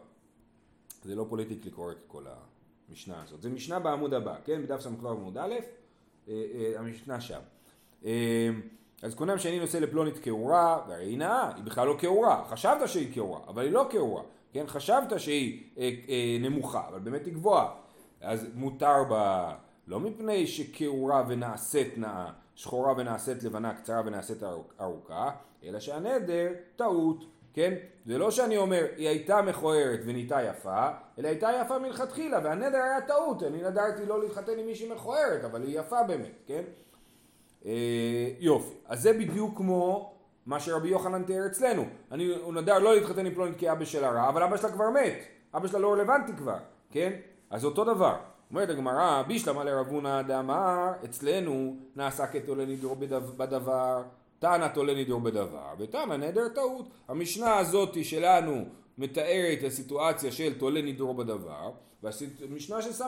זה 1.03 1.15
לא 1.15 1.25
פוליטיקלי 1.29 1.72
קורקט 1.72 2.08
כל 2.08 2.24
המשנה 2.89 3.24
הזאת. 3.24 3.41
זה 3.41 3.50
משנה 3.50 3.79
בעמוד 3.79 4.13
הבא, 4.13 4.36
כן? 4.46 4.62
בדף 4.63 4.82
ס"ו 4.82 5.10
עמוד 5.10 5.38
א', 5.38 5.53
אה, 6.27 6.34
אה, 6.34 6.79
המשנה 6.79 7.22
שם. 7.22 7.39
אה, 8.05 8.50
אז 9.01 9.15
קונם 9.15 9.38
שאני 9.38 9.60
נושא 9.60 9.77
לפלונית 9.77 10.20
כעורה, 10.22 10.79
והרי 10.88 11.05
היא 11.05 11.17
נאה, 11.17 11.55
היא 11.55 11.63
בכלל 11.63 11.88
לא 11.88 11.96
כעורה. 12.00 12.46
חשבת 12.50 12.89
שהיא 12.89 13.13
כעורה, 13.13 13.39
אבל 13.48 13.63
היא 13.63 13.72
לא 13.72 13.88
כעורה. 13.89 14.24
כן? 14.53 14.67
חשבת 14.67 15.20
שהיא 15.20 15.63
אה, 15.77 15.91
אה, 16.10 16.38
נמוכה, 16.39 16.88
אבל 16.88 17.00
באמת 17.00 17.25
היא 17.25 17.34
גבוהה. 17.34 17.67
אז 18.22 18.48
מותר 18.53 19.03
בה, 19.10 19.55
לא 19.88 20.00
מפני 20.00 20.48
שכעורה 20.48 21.24
ונעשית 21.27 21.98
נאה, 21.98 22.32
שחורה 22.55 22.94
ונעשית 22.98 23.44
לבנה, 23.44 23.74
קצרה 23.74 24.01
ונעשית 24.05 24.44
ארוכה, 24.82 25.32
אלא 25.65 25.79
שהנדר 25.79 26.48
טעות. 26.75 27.25
כן? 27.55 27.74
זה 28.05 28.17
לא 28.17 28.31
שאני 28.31 28.57
אומר, 28.57 28.86
היא 28.98 29.07
הייתה 29.07 29.41
מכוערת 29.41 30.00
ונהייתה 30.05 30.41
יפה, 30.41 30.88
אלא 31.19 31.27
הייתה 31.27 31.50
יפה 31.62 31.79
מלכתחילה, 31.79 32.39
והנדר 32.43 32.77
היה 32.77 33.01
טעות, 33.01 33.43
אני 33.43 33.63
נדרתי 33.63 34.05
לא 34.05 34.22
להתחתן 34.24 34.60
עם 34.60 34.65
מישהי 34.65 34.93
מכוערת, 34.93 35.43
אבל 35.43 35.63
היא 35.63 35.79
יפה 35.79 36.03
באמת, 36.03 36.41
כן? 36.48 36.62
אה, 37.65 38.29
יופי, 38.39 38.74
אז 38.88 39.01
זה 39.01 39.13
בדיוק 39.13 39.57
כמו 39.57 40.13
מה 40.45 40.60
שרבי 40.60 40.89
יוחנן 40.89 41.24
תיאר 41.24 41.45
אצלנו. 41.45 41.86
אני, 42.12 42.36
הוא 42.36 42.53
נדר 42.53 42.79
לא 42.79 42.95
להתחתן 42.95 43.25
עם 43.25 43.34
פלונית 43.34 43.57
כי 43.57 43.72
אבא 43.72 43.86
שלה 43.86 44.10
רע, 44.12 44.29
אבל 44.29 44.43
אבא 44.43 44.57
שלה 44.57 44.72
כבר 44.72 44.89
מת, 44.89 45.17
אבא 45.55 45.67
שלה 45.67 45.79
לא 45.79 45.93
רלוונטי 45.93 46.34
כבר, 46.38 46.57
כן? 46.91 47.13
אז 47.50 47.65
אותו 47.65 47.84
דבר. 47.84 48.15
אומרת 48.51 48.69
הגמרא, 48.69 49.22
בישלמה 49.27 49.63
לרבונה 49.63 50.24
דאמר, 50.24 50.91
אצלנו 51.05 51.75
נעשה 51.95 52.27
כתולה 52.27 52.65
נדרו 52.65 52.95
בדבר, 53.38 54.03
תנא 54.45 54.67
תולה 54.67 54.93
נדרו 54.93 55.19
בדבר, 55.19 55.73
ותנא 55.77 56.15
נדר 56.15 56.47
טעות. 56.47 56.85
המשנה 57.07 57.57
הזאת 57.57 58.05
שלנו 58.05 58.65
מתארת 58.97 59.63
הסיטואציה 59.67 60.31
של 60.31 60.59
תולה 60.59 60.81
נדרו 60.81 61.13
בדבר, 61.13 61.71
והמשנה 62.03 62.81
של 62.81 62.93
ס"ו, 62.93 63.05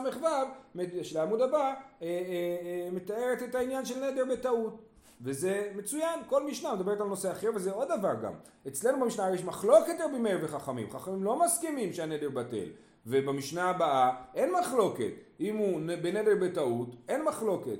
של 1.02 1.18
העמוד 1.18 1.40
הבא, 1.40 1.58
אה, 1.58 1.72
אה, 2.02 2.06
אה, 2.06 2.88
מתארת 2.92 3.42
את 3.42 3.54
העניין 3.54 3.84
של 3.84 4.04
נדר 4.04 4.24
בטעות. 4.32 4.78
וזה 5.20 5.70
מצוין, 5.76 6.20
כל 6.28 6.46
משנה 6.46 6.74
מדברת 6.74 7.00
על 7.00 7.06
נושא 7.06 7.32
אחר, 7.32 7.50
וזה 7.54 7.72
עוד 7.72 7.88
דבר 7.98 8.14
גם. 8.22 8.32
אצלנו 8.68 9.04
במשנה 9.04 9.34
יש 9.34 9.44
מחלוקת 9.44 9.94
רבי 10.04 10.18
מאיר 10.18 10.38
וחכמים, 10.42 10.90
חכמים 10.90 11.24
לא 11.24 11.44
מסכימים 11.44 11.92
שהנדר 11.92 12.30
בטל. 12.30 12.68
ובמשנה 13.06 13.70
הבאה 13.70 14.10
אין 14.34 14.52
מחלוקת, 14.60 15.12
אם 15.40 15.56
הוא 15.56 15.80
בנדר 16.02 16.34
בטעות, 16.40 16.88
אין 17.08 17.24
מחלוקת. 17.24 17.78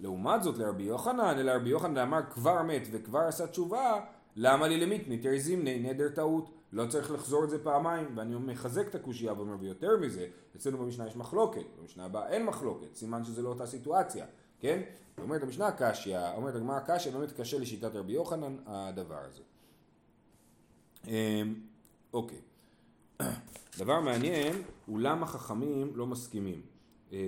לעומת 0.00 0.42
זאת 0.42 0.58
לרבי 0.58 0.82
יוחנן, 0.82 1.38
אלא 1.38 1.52
רבי 1.52 1.68
יוחנן 1.70 1.98
אמר 1.98 2.20
כבר 2.30 2.62
מת 2.62 2.82
וכבר 2.90 3.20
עשה 3.20 3.46
תשובה, 3.46 4.00
למה 4.36 4.68
לי 4.68 4.80
למיתני 4.80 5.18
תרזימני 5.18 5.78
נדר 5.78 6.08
טעות? 6.08 6.50
לא 6.72 6.86
צריך 6.86 7.10
לחזור 7.10 7.44
את 7.44 7.50
זה 7.50 7.64
פעמיים, 7.64 8.06
ואני 8.14 8.36
מחזק 8.36 8.88
את 8.88 8.94
הקושייה 8.94 9.32
ואומר 9.32 9.56
ויותר 9.60 9.96
מזה, 10.00 10.26
אצלנו 10.56 10.78
במשנה 10.78 11.06
יש 11.06 11.16
מחלוקת, 11.16 11.64
במשנה 11.80 12.04
הבאה 12.04 12.28
אין 12.28 12.44
מחלוקת, 12.44 12.94
סימן 12.94 13.24
שזה 13.24 13.42
לא 13.42 13.48
אותה 13.48 13.66
סיטואציה, 13.66 14.26
כן? 14.60 14.82
אומרת 15.18 15.42
המשנה 15.42 15.70
קשיא, 15.72 16.18
אומרת 16.36 16.54
הגמרא 16.54 16.80
קשיא, 16.86 17.12
באמת 17.12 17.32
קשה 17.32 17.58
לשיטת 17.58 17.94
רבי 17.94 18.12
יוחנן 18.12 18.56
הדבר 18.66 19.18
הזה. 19.18 19.42
אמ, 21.06 21.54
אוקיי. 22.12 22.40
דבר 23.80 24.00
מעניין 24.00 24.62
הוא 24.86 25.00
למה 25.00 25.26
חכמים 25.26 25.92
לא 25.96 26.06
מסכימים 26.06 26.62
אה, 27.12 27.18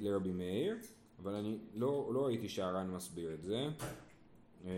לרבי 0.00 0.32
מאיר, 0.32 0.76
אבל 1.22 1.34
אני 1.34 1.58
לא, 1.74 2.10
לא 2.14 2.26
ראיתי 2.26 2.48
שהר"ן 2.48 2.90
מסביר 2.90 3.34
את 3.34 3.42
זה. 3.42 3.68
אה, 4.64 4.70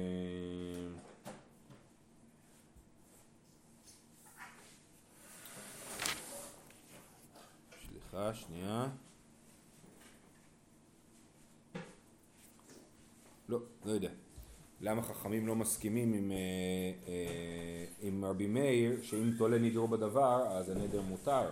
סליחה, 7.88 8.34
שנייה. 8.34 8.88
לא, 13.48 13.58
לא 13.84 13.90
יודע. 13.90 14.10
למה 14.80 15.02
חכמים 15.02 15.46
לא 15.46 15.56
מסכימים 15.56 16.12
עם, 16.12 16.32
אה, 16.32 16.36
אה, 17.08 17.84
עם 18.00 18.24
רבי 18.24 18.46
מאיר 18.46 19.02
שאם 19.02 19.30
תולה 19.38 19.58
נדרו 19.58 19.88
בדבר 19.88 20.46
אז 20.48 20.68
הנדר 20.70 21.00
מותר. 21.02 21.50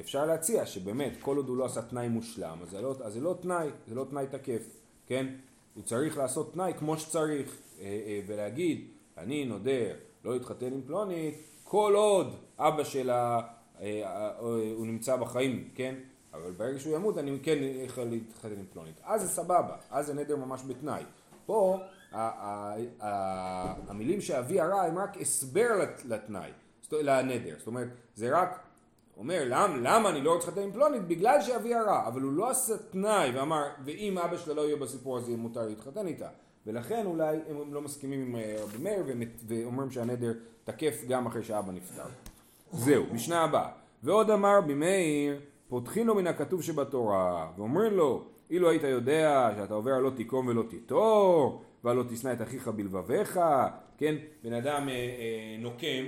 אפשר 0.00 0.26
להציע 0.26 0.66
שבאמת 0.66 1.12
כל 1.20 1.36
עוד 1.36 1.48
הוא 1.48 1.56
לא 1.56 1.64
עשה 1.64 1.82
תנאי 1.82 2.08
מושלם 2.08 2.58
אז 2.62 2.70
זה 2.70 2.80
לא, 2.80 2.94
אז 3.04 3.12
זה 3.12 3.20
לא 3.20 3.38
תנאי, 3.42 3.68
זה 3.88 3.94
לא 3.94 4.06
תנאי 4.10 4.26
תקף, 4.30 4.62
כן? 5.06 5.26
הוא 5.74 5.82
צריך 5.82 6.18
לעשות 6.18 6.52
תנאי 6.52 6.72
כמו 6.78 6.98
שצריך 6.98 7.56
אה, 7.80 8.20
ולהגיד 8.26 8.88
אני 9.18 9.44
נודר 9.44 9.94
לא 10.24 10.32
להתחתן 10.32 10.72
עם 10.72 10.82
פלונית 10.86 11.34
כל 11.64 11.92
עוד 11.96 12.34
אבא 12.58 12.84
שלה 12.84 13.40
הוא 14.40 14.86
נמצא 14.86 15.16
בחיים, 15.16 15.68
כן? 15.74 15.94
אבל 16.34 16.50
ברגע 16.50 16.78
שהוא 16.78 16.94
ימות 16.94 17.18
אני 17.18 17.38
כן 17.42 17.58
יכול 17.60 18.04
להתחתן 18.04 18.58
עם 18.58 18.66
פלונית. 18.72 19.00
אז 19.04 19.22
זה 19.22 19.28
סבבה, 19.28 19.76
אז 19.90 20.06
זה 20.06 20.14
נדר 20.14 20.36
ממש 20.36 20.62
בתנאי. 20.68 21.02
פה 21.46 21.78
המילים 23.88 24.20
שאבי 24.20 24.60
הרע 24.60 24.82
הם 24.82 24.98
רק 24.98 25.16
הסבר 25.20 25.68
לתנאי, 26.04 26.50
לנדר, 26.92 27.54
זאת 27.58 27.66
אומרת 27.66 27.88
זה 28.14 28.38
רק 28.38 28.63
אומר 29.18 29.42
למה, 29.46 29.76
למה 29.76 30.08
אני 30.08 30.20
לא 30.20 30.34
רוצה 30.34 30.46
להתחתן 30.46 30.62
עם 30.62 30.72
פלונית? 30.72 31.02
בגלל 31.02 31.42
שאבי 31.42 31.74
הרע, 31.74 32.08
אבל 32.08 32.20
הוא 32.20 32.32
לא 32.32 32.50
עשה 32.50 32.78
תנאי 32.78 33.30
ואמר 33.34 33.62
ואם 33.84 34.18
אבא 34.18 34.36
שלה 34.36 34.54
לא 34.54 34.60
יהיה 34.60 34.76
בסיפור 34.76 35.18
הזה 35.18 35.36
מותר 35.36 35.66
להתחתן 35.66 36.06
איתה 36.06 36.28
ולכן 36.66 37.06
אולי 37.06 37.38
הם 37.48 37.74
לא 37.74 37.80
מסכימים 37.80 38.22
עם 38.22 38.36
אה, 38.36 38.56
רבי 38.62 38.78
מאיר 38.78 39.04
ואומרים 39.46 39.90
שהנדר 39.90 40.32
תקף 40.64 41.04
גם 41.08 41.26
אחרי 41.26 41.42
שאבא 41.42 41.72
נפטר. 41.72 42.04
זהו, 42.72 43.04
משנה 43.12 43.44
הבאה. 43.44 43.68
ועוד 44.02 44.30
אמר 44.30 44.58
רבי 44.58 44.74
מאיר 44.74 45.40
פותחים 45.68 46.06
לו 46.06 46.14
מן 46.14 46.26
הכתוב 46.26 46.62
שבתורה 46.62 47.50
ואומרים 47.56 47.92
לו 47.92 48.24
אילו 48.50 48.70
היית 48.70 48.82
יודע 48.82 49.50
שאתה 49.56 49.74
עובר 49.74 49.92
על 49.92 50.02
לא 50.02 50.10
תיקום 50.10 50.46
ולא 50.46 50.62
תיטור 50.70 51.62
ועל 51.84 51.96
לא 51.96 52.04
תשנא 52.08 52.32
את 52.32 52.42
אחיך 52.42 52.68
בלבביך, 52.68 53.40
כן, 53.98 54.14
בן 54.44 54.52
אדם 54.52 54.88
אה, 54.88 54.94
אה, 54.94 55.56
נוקם, 55.58 56.04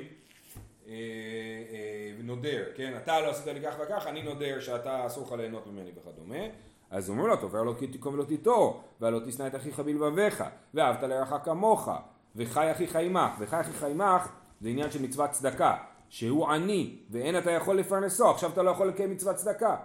נודר, 2.25 2.65
כן, 2.75 2.95
אתה 2.97 3.21
לא 3.21 3.31
עשית 3.31 3.47
לי 3.47 3.61
כך 3.63 3.75
וכך, 3.81 4.07
אני 4.07 4.23
נודר 4.23 4.61
שאתה 4.61 5.07
אסור 5.07 5.25
לך 5.27 5.33
ליהנות 5.33 5.67
ממני 5.67 5.91
וכדומה, 5.97 6.45
אז 6.91 7.11
אומרים 7.11 7.29
לו, 7.29 7.35
עובר 7.43 7.59
על 7.59 7.67
לא 7.67 7.75
תיקום 7.93 8.15
ולא 8.15 8.25
תיטור, 8.25 8.83
ועל 9.01 9.13
לא 9.13 9.21
תשנא 9.27 9.47
את 9.47 9.55
אחיך 9.55 9.81
בלבביך, 9.81 10.45
ואהבת 10.75 11.03
לרעך 11.03 11.35
כמוך, 11.45 11.89
וחי 12.37 12.73
אחיך 12.73 12.97
עמך, 12.97 13.31
וחי 13.39 13.61
אחיך 13.61 13.83
עמך 13.83 14.29
זה 14.61 14.69
עניין 14.69 14.91
של 14.91 15.03
מצוות 15.03 15.31
צדקה, 15.31 15.77
שהוא 16.09 16.49
עני, 16.49 16.97
ואין 17.11 17.39
אתה 17.39 17.51
יכול 17.51 17.79
לפרנסו, 17.79 18.31
עכשיו 18.31 18.51
אתה 18.51 18.63
לא 18.63 18.71
יכול 18.71 18.89
לקיים 18.89 19.11
מצוות 19.11 19.37
צדקה. 19.37 19.77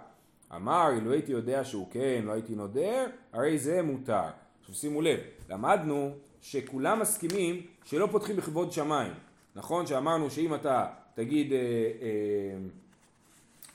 אמר, 0.54 0.88
אילו 0.94 1.12
הייתי 1.12 1.32
יודע 1.32 1.64
שהוא 1.64 1.86
כן, 1.90 2.22
לא 2.24 2.32
הייתי 2.32 2.54
נודר, 2.54 3.06
הרי 3.32 3.58
זה 3.58 3.82
מותר. 3.82 4.22
עכשיו 4.60 4.74
שימו 4.74 5.02
לב, 5.02 5.20
למדנו 5.48 6.10
שכולם 6.40 7.00
מסכימים 7.00 7.66
שלא 7.84 8.08
פותחים 8.10 8.36
בכבוד 8.36 8.72
שמיים. 8.72 9.12
נכון 9.56 9.86
שאמרנו 9.86 10.30
שאם 10.30 10.54
אתה 10.54 10.86
תגיד 11.14 11.52
אה, 11.52 11.58
אה, 11.58 12.58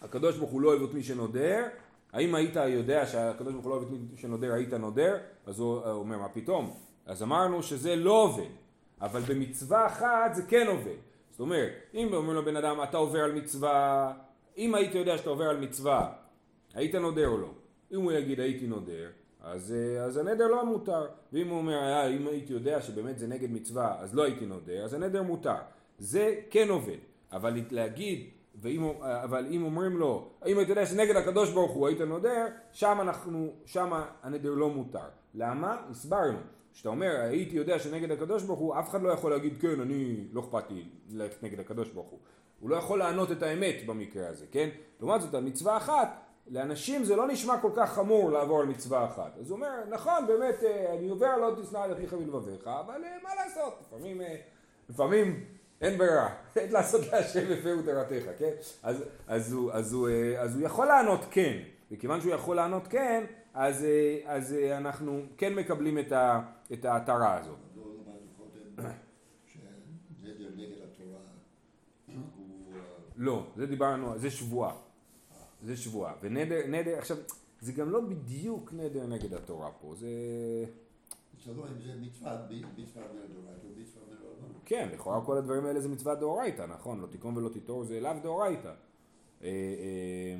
הקדוש 0.01 0.37
ברוך 0.37 0.51
הוא 0.51 0.61
לא 0.61 0.69
אוהב 0.69 0.83
את 0.83 0.93
מי 0.93 1.03
שנודר, 1.03 1.65
האם 2.13 2.35
היית 2.35 2.55
יודע 2.55 3.05
שהקדוש 3.05 3.53
ברוך 3.53 3.65
הוא 3.65 3.71
לא 3.71 3.75
אוהב 3.75 3.93
את 3.93 3.99
מי 4.11 4.17
שנודר 4.17 4.53
היית 4.53 4.73
נודר? 4.73 5.17
אז 5.45 5.59
הוא 5.59 5.83
אומר 5.83 6.17
מה 6.17 6.29
פתאום? 6.29 6.73
אז 7.05 7.23
אמרנו 7.23 7.63
שזה 7.63 7.95
לא 7.95 8.23
עובד, 8.23 8.49
אבל 9.01 9.21
במצווה 9.21 9.87
אחת 9.87 10.35
זה 10.35 10.43
כן 10.47 10.67
עובד. 10.67 10.95
זאת 11.31 11.39
אומרת, 11.39 11.71
אם 11.93 12.13
אומרים 12.13 12.37
לבן 12.37 12.55
אדם 12.55 12.83
אתה 12.83 12.97
עובר 12.97 13.19
על 13.19 13.31
מצווה, 13.31 14.13
אם 14.57 14.75
היית 14.75 14.95
יודע 14.95 15.17
שאתה 15.17 15.29
עובר 15.29 15.49
על 15.49 15.59
מצווה, 15.59 16.13
היית 16.73 16.95
נודר 16.95 17.27
או 17.27 17.37
לא? 17.37 17.51
אם 17.91 18.01
הוא 18.01 18.11
יגיד 18.11 18.39
הייתי 18.39 18.67
נודר, 18.67 19.09
אז, 19.47 19.73
אה, 19.77 20.03
אז 20.03 20.17
הנדר 20.17 20.47
לא 20.47 20.65
מותר. 20.65 21.07
ואם 21.33 21.47
הוא 21.47 21.57
אומר, 21.57 21.77
אה, 21.77 22.07
אם 22.07 22.27
הייתי 22.27 22.53
יודע 22.53 22.81
שבאמת 22.81 23.19
זה 23.19 23.27
נגד 23.27 23.51
מצווה, 23.51 23.95
אז 23.99 24.15
לא 24.15 24.23
הייתי 24.23 24.45
נודר, 24.45 24.83
אז 24.83 24.93
הנדר 24.93 25.23
מותר. 25.23 25.55
זה 25.99 26.35
כן 26.49 26.69
עובד. 26.69 26.97
אבל 27.31 27.61
להגיד, 27.71 28.29
ואם, 28.61 28.83
אבל 29.01 29.45
אם 29.51 29.63
אומרים 29.63 29.97
לו, 29.97 30.29
אם 30.47 30.61
אתה 30.61 30.71
יודע 30.71 30.85
שנגד 30.85 31.15
הקדוש 31.15 31.51
ברוך 31.51 31.71
הוא 31.71 31.87
היית 31.87 32.01
נודר, 32.01 32.45
שם 32.71 32.97
אנחנו, 33.01 33.53
שם 33.65 33.93
הנדר 34.23 34.53
לא 34.53 34.69
מותר. 34.69 35.07
למה? 35.33 35.77
הסברנו. 35.89 36.37
כשאתה 36.73 36.89
אומר 36.89 37.15
הייתי 37.21 37.55
יודע 37.55 37.79
שנגד 37.79 38.11
הקדוש 38.11 38.43
ברוך 38.43 38.59
הוא, 38.59 38.79
אף 38.79 38.89
אחד 38.89 39.01
לא 39.01 39.09
יכול 39.09 39.31
להגיד 39.31 39.61
כן, 39.61 39.81
אני 39.81 40.27
לא 40.31 40.41
אכפת 40.41 40.71
לי 40.71 40.83
ללכת 41.09 41.43
נגד 41.43 41.59
הקדוש 41.59 41.89
ברוך 41.89 42.09
הוא. 42.09 42.19
הוא 42.59 42.69
לא 42.69 42.75
יכול 42.75 42.99
לענות 42.99 43.31
את 43.31 43.43
האמת 43.43 43.75
במקרה 43.85 44.29
הזה, 44.29 44.45
כן? 44.51 44.69
לעומת 44.99 45.21
זאת, 45.21 45.33
על 45.33 45.43
מצווה 45.43 45.77
אחת, 45.77 46.26
לאנשים 46.49 47.03
זה 47.03 47.15
לא 47.15 47.27
נשמע 47.27 47.57
כל 47.61 47.71
כך 47.75 47.93
חמור 47.93 48.31
לעבור 48.31 48.59
על 48.61 48.65
מצווה 48.67 49.05
אחת. 49.05 49.37
אז 49.39 49.49
הוא 49.49 49.55
אומר, 49.55 49.69
נכון, 49.89 50.27
באמת, 50.27 50.63
אה, 50.63 50.93
אני 50.93 51.09
עובר 51.09 51.25
על 51.25 51.43
עוד 51.43 51.59
תשנא 51.63 51.77
על 51.77 51.93
אחיך 51.93 52.13
מלבביך, 52.13 52.67
אבל 52.67 53.03
אה, 53.03 53.17
מה 53.23 53.29
לעשות? 53.35 53.79
לפעמים, 53.81 54.21
אה, 54.21 54.35
לפעמים 54.89 55.45
אין 55.81 55.97
ברירה, 55.97 56.29
אין 56.55 56.71
לעשות 56.71 57.01
להשם 57.11 57.51
הפרו 57.53 57.81
תורתך, 57.85 58.25
כן? 58.37 58.51
אז, 58.83 59.03
אז, 59.27 59.53
הוא, 59.53 59.71
אז, 59.71 59.93
הוא, 59.93 60.09
אז 60.39 60.55
הוא 60.55 60.65
יכול 60.65 60.85
לענות 60.85 61.21
כן, 61.31 61.57
וכיוון 61.91 62.21
שהוא 62.21 62.33
יכול 62.33 62.55
לענות 62.55 62.87
כן, 62.87 63.23
אז, 63.53 63.85
אז 64.25 64.53
אנחנו 64.71 65.21
כן 65.37 65.55
מקבלים 65.55 65.99
את, 65.99 66.11
ה, 66.11 66.41
את 66.73 66.85
ההתרה 66.85 67.39
הזאת. 67.39 67.57
לא, 73.17 73.43
זה 73.55 73.65
דיברנו, 73.65 74.17
זה 74.17 74.31
שבועה. 74.31 74.73
זה 75.63 75.77
שבועה. 75.77 76.13
ונדר, 76.21 76.67
נדר, 76.67 76.97
עכשיו, 76.97 77.17
זה 77.61 77.71
גם 77.73 77.89
לא 77.89 78.01
בדיוק 78.01 78.73
נדר 78.73 79.07
נגד 79.07 79.33
התורה 79.33 79.71
פה, 79.71 79.93
זה... 79.95 80.07
שלא 81.37 81.63
אם 81.67 81.81
זה 81.81 81.93
מצווה, 82.01 82.45
מצווה 82.77 83.03
מדאורייתא 83.13 83.65
או 83.65 83.81
מצווה 83.81 84.03
מדרבנן. 84.07 84.53
כן, 84.65 84.89
לכאורה 84.93 85.25
כל 85.25 85.37
הדברים 85.37 85.65
האלה 85.65 85.79
זה 85.81 85.89
מצוות 85.89 86.19
דאורייתא, 86.19 86.61
נכון? 86.61 87.01
לא 87.01 87.07
תיקום 87.07 87.37
ולא 87.37 87.49
תיטור 87.49 87.83
זה 87.83 87.99
לאו 87.99 88.11
דאורייתא. 88.23 88.67
אה, 88.67 89.47
אה, 89.47 90.35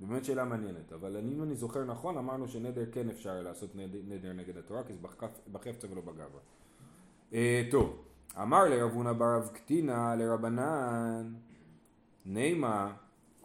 באמת 0.00 0.24
שאלה 0.24 0.44
מעניינת, 0.44 0.92
אבל 0.92 1.16
אם 1.16 1.42
אני 1.42 1.56
זוכר 1.56 1.84
נכון, 1.84 2.18
אמרנו 2.18 2.48
שנדר 2.48 2.90
כן 2.92 3.08
אפשר 3.08 3.42
לעשות 3.42 3.70
נדר, 4.08 4.32
נגד 4.32 4.56
התורה, 4.56 4.84
כי 4.84 4.92
זה 4.92 4.98
בחפ- 5.02 5.50
בחפצה 5.52 5.86
ולא 5.90 6.00
בגברא. 6.00 6.40
אה, 7.32 7.68
טוב, 7.70 8.02
אמר 8.42 8.64
לרב 8.64 8.90
הונא 8.92 9.12
בר 9.12 9.36
אב 9.36 9.48
קטינא 9.48 10.14
לרבנן, 10.14 11.34
נימה, 12.26 12.94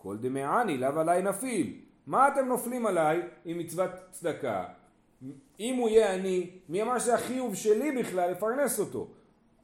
כל 0.01 0.17
דמעני 0.17 0.77
לאו 0.77 0.99
עלי 0.99 1.21
נפיל. 1.21 1.73
מה 2.07 2.27
אתם 2.27 2.45
נופלים 2.45 2.85
עליי 2.85 3.21
עם 3.45 3.57
מצוות 3.57 3.91
צדקה? 4.11 4.63
אם 5.59 5.75
הוא 5.75 5.89
יהיה 5.89 6.13
עני, 6.13 6.49
מי 6.69 6.81
אמר 6.81 6.99
שזה 6.99 7.13
החיוב 7.13 7.55
שלי 7.55 7.91
בכלל 7.91 8.31
לפרנס 8.31 8.79
אותו? 8.79 9.07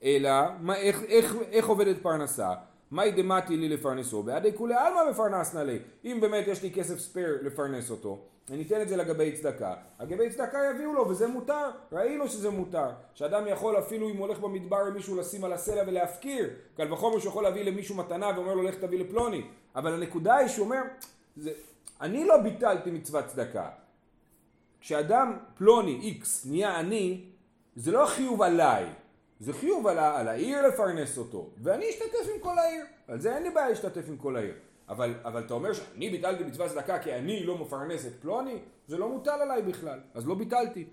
אלא, 0.04 0.32
מה, 0.60 0.76
איך, 0.76 1.04
איך, 1.04 1.36
איך 1.52 1.68
עובדת 1.68 2.02
פרנסה? 2.02 2.54
מאי 2.92 3.12
דמתי 3.12 3.58
לי 3.58 3.70
לפרנסו? 3.70 4.24
בעדי 4.24 4.54
כולי 4.54 4.76
עלמא 4.76 5.12
מפרנסנה 5.12 5.64
לי. 5.64 5.80
אם 6.06 6.18
באמת 6.22 6.48
יש 6.48 6.64
לי 6.64 6.72
כסף 6.72 7.00
ספייר 7.00 7.38
לפרנס 7.42 7.92
אותו, 7.92 8.20
אני 8.52 8.64
אתן 8.64 8.82
את 8.82 8.90
זה 8.90 8.98
לגבי 8.98 9.32
צדקה. 9.32 9.74
הגבי 10.00 10.30
צדקה 10.30 10.58
יביאו 10.76 10.94
לו 10.94 11.10
וזה 11.10 11.28
מותר. 11.28 11.70
ראינו 11.92 12.28
שזה 12.28 12.50
מותר. 12.50 12.90
שאדם 13.14 13.48
יכול 13.48 13.80
אפילו 13.80 14.10
אם 14.10 14.18
הולך 14.18 14.40
במדבר 14.40 14.84
למישהו 14.84 15.16
לשים 15.16 15.44
על 15.44 15.54
הסלע 15.54 15.84
ולהפקיר. 15.88 16.50
קל 16.78 16.94
וחומר 16.94 17.20
שהוא 17.20 17.30
יכול 17.30 17.44
להביא 17.44 17.64
למישהו 17.64 17.96
מתנה 17.96 18.32
ואומר 18.36 18.54
לו 18.54 18.64
לך 18.64 18.76
תביא 18.76 19.00
לפלוני. 19.00 19.42
אבל 19.78 19.94
הנקודה 19.94 20.36
היא 20.36 20.48
שהוא 20.48 20.66
אומר, 20.66 20.82
זה, 21.36 21.52
אני 22.02 22.26
לא 22.26 22.38
ביטלתי 22.38 22.92
מצוות 22.92 23.26
צדקה. 23.26 23.70
כשאדם 24.82 25.38
פלוני 25.56 26.00
איקס 26.02 26.46
נהיה 26.46 26.80
עני, 26.80 27.26
זה 27.76 27.92
לא 27.92 28.06
חיוב 28.06 28.42
עליי, 28.42 28.86
זה 29.40 29.54
חיוב 29.54 29.88
על, 29.88 30.00
על 30.00 30.28
העיר 30.28 30.68
לפרנס 30.68 31.18
אותו, 31.18 31.50
ואני 31.64 31.90
אשתתף 31.90 32.30
עם 32.36 32.40
כל 32.42 32.58
העיר, 32.60 32.86
על 33.08 33.20
זה 33.22 33.36
אין 33.36 33.44
לי 33.44 33.50
בעיה 33.50 33.70
להשתתף 33.70 34.04
עם 34.08 34.18
כל 34.18 34.36
העיר. 34.36 34.54
אבל, 34.90 35.14
אבל 35.24 35.46
אתה 35.46 35.54
אומר 35.54 35.74
שאני 35.74 36.10
ביטלתי 36.10 36.44
מצוות 36.44 36.72
צדקה 36.72 37.00
כי 37.00 37.14
אני 37.16 37.44
לא 37.44 37.58
מפרנס 37.58 38.06
את 38.06 38.14
פלוני, 38.22 38.60
זה 38.88 38.98
לא 38.98 39.10
מוטל 39.10 39.42
עליי 39.42 39.62
בכלל, 39.62 40.00
אז 40.14 40.28
לא 40.28 40.36
ביטלתי. 40.36 40.86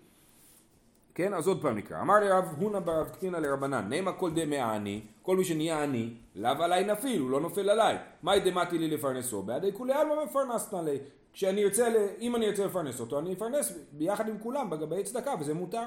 כן, 1.15 1.35
אז 1.35 1.49
עוד 1.49 1.63
פעם 1.63 1.77
נקרא. 1.77 2.01
אמר 2.01 2.15
לי 2.21 2.29
רב 2.29 2.45
הונא 2.61 2.79
ברב 2.79 3.09
קטינא 3.09 3.37
לרבנן, 3.37 3.87
נעמה 3.89 4.13
כל 4.13 4.31
דמי 4.31 4.59
העני, 4.59 5.01
כל 5.23 5.37
מי 5.37 5.45
שנהיה 5.45 5.83
עני, 5.83 6.11
לאו 6.35 6.63
עליי 6.63 6.85
נפיל, 6.85 7.21
הוא 7.21 7.31
לא 7.31 7.41
נופל 7.41 7.71
עליי. 7.71 7.97
מאי 8.23 8.41
דמתי 8.41 8.79
לי 8.79 8.89
לפרנסו, 8.89 9.43
בעדי 9.43 9.73
כולי 9.73 9.93
עלמא 9.93 10.25
מפרנסתא 10.25 10.77
לי. 10.77 10.99
כשאני 11.33 11.65
ארצה, 11.65 11.89
אם 12.21 12.37
אני 12.37 12.47
ארצה 12.47 12.67
לפרנס 12.67 13.01
אותו, 13.01 13.19
אני 13.19 13.33
אפרנס 13.33 13.79
ביחד 13.93 14.29
עם 14.29 14.39
כולם 14.39 14.71
בגבי 14.71 15.03
צדקה, 15.03 15.35
וזה 15.41 15.55
מותר. 15.55 15.87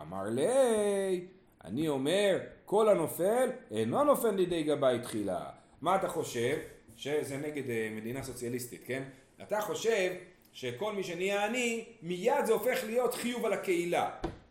אמר 0.00 0.24
לי, 0.24 1.26
אני 1.64 1.88
אומר, 1.88 2.38
כל 2.64 2.88
הנופל 2.88 3.48
אינו 3.70 4.04
נופל 4.04 4.30
לידי 4.30 4.62
גבאי 4.62 4.98
תחילה. 4.98 5.44
מה 5.80 5.96
אתה 5.96 6.08
חושב? 6.08 6.56
שזה 6.96 7.36
נגד 7.36 7.70
אה, 7.70 7.88
מדינה 7.96 8.22
סוציאליסטית, 8.22 8.82
כן? 8.86 9.02
אתה 9.42 9.60
חושב 9.60 10.12
שכל 10.52 10.92
מי 10.92 11.02
שנהיה 11.02 11.46
עני, 11.46 11.84
מיד 12.02 12.44
זה 12.44 12.52
הופך 12.52 12.84
להיות 12.84 13.14
חיוב 13.14 13.44
על 13.44 13.52
הקהילה. 13.52 14.10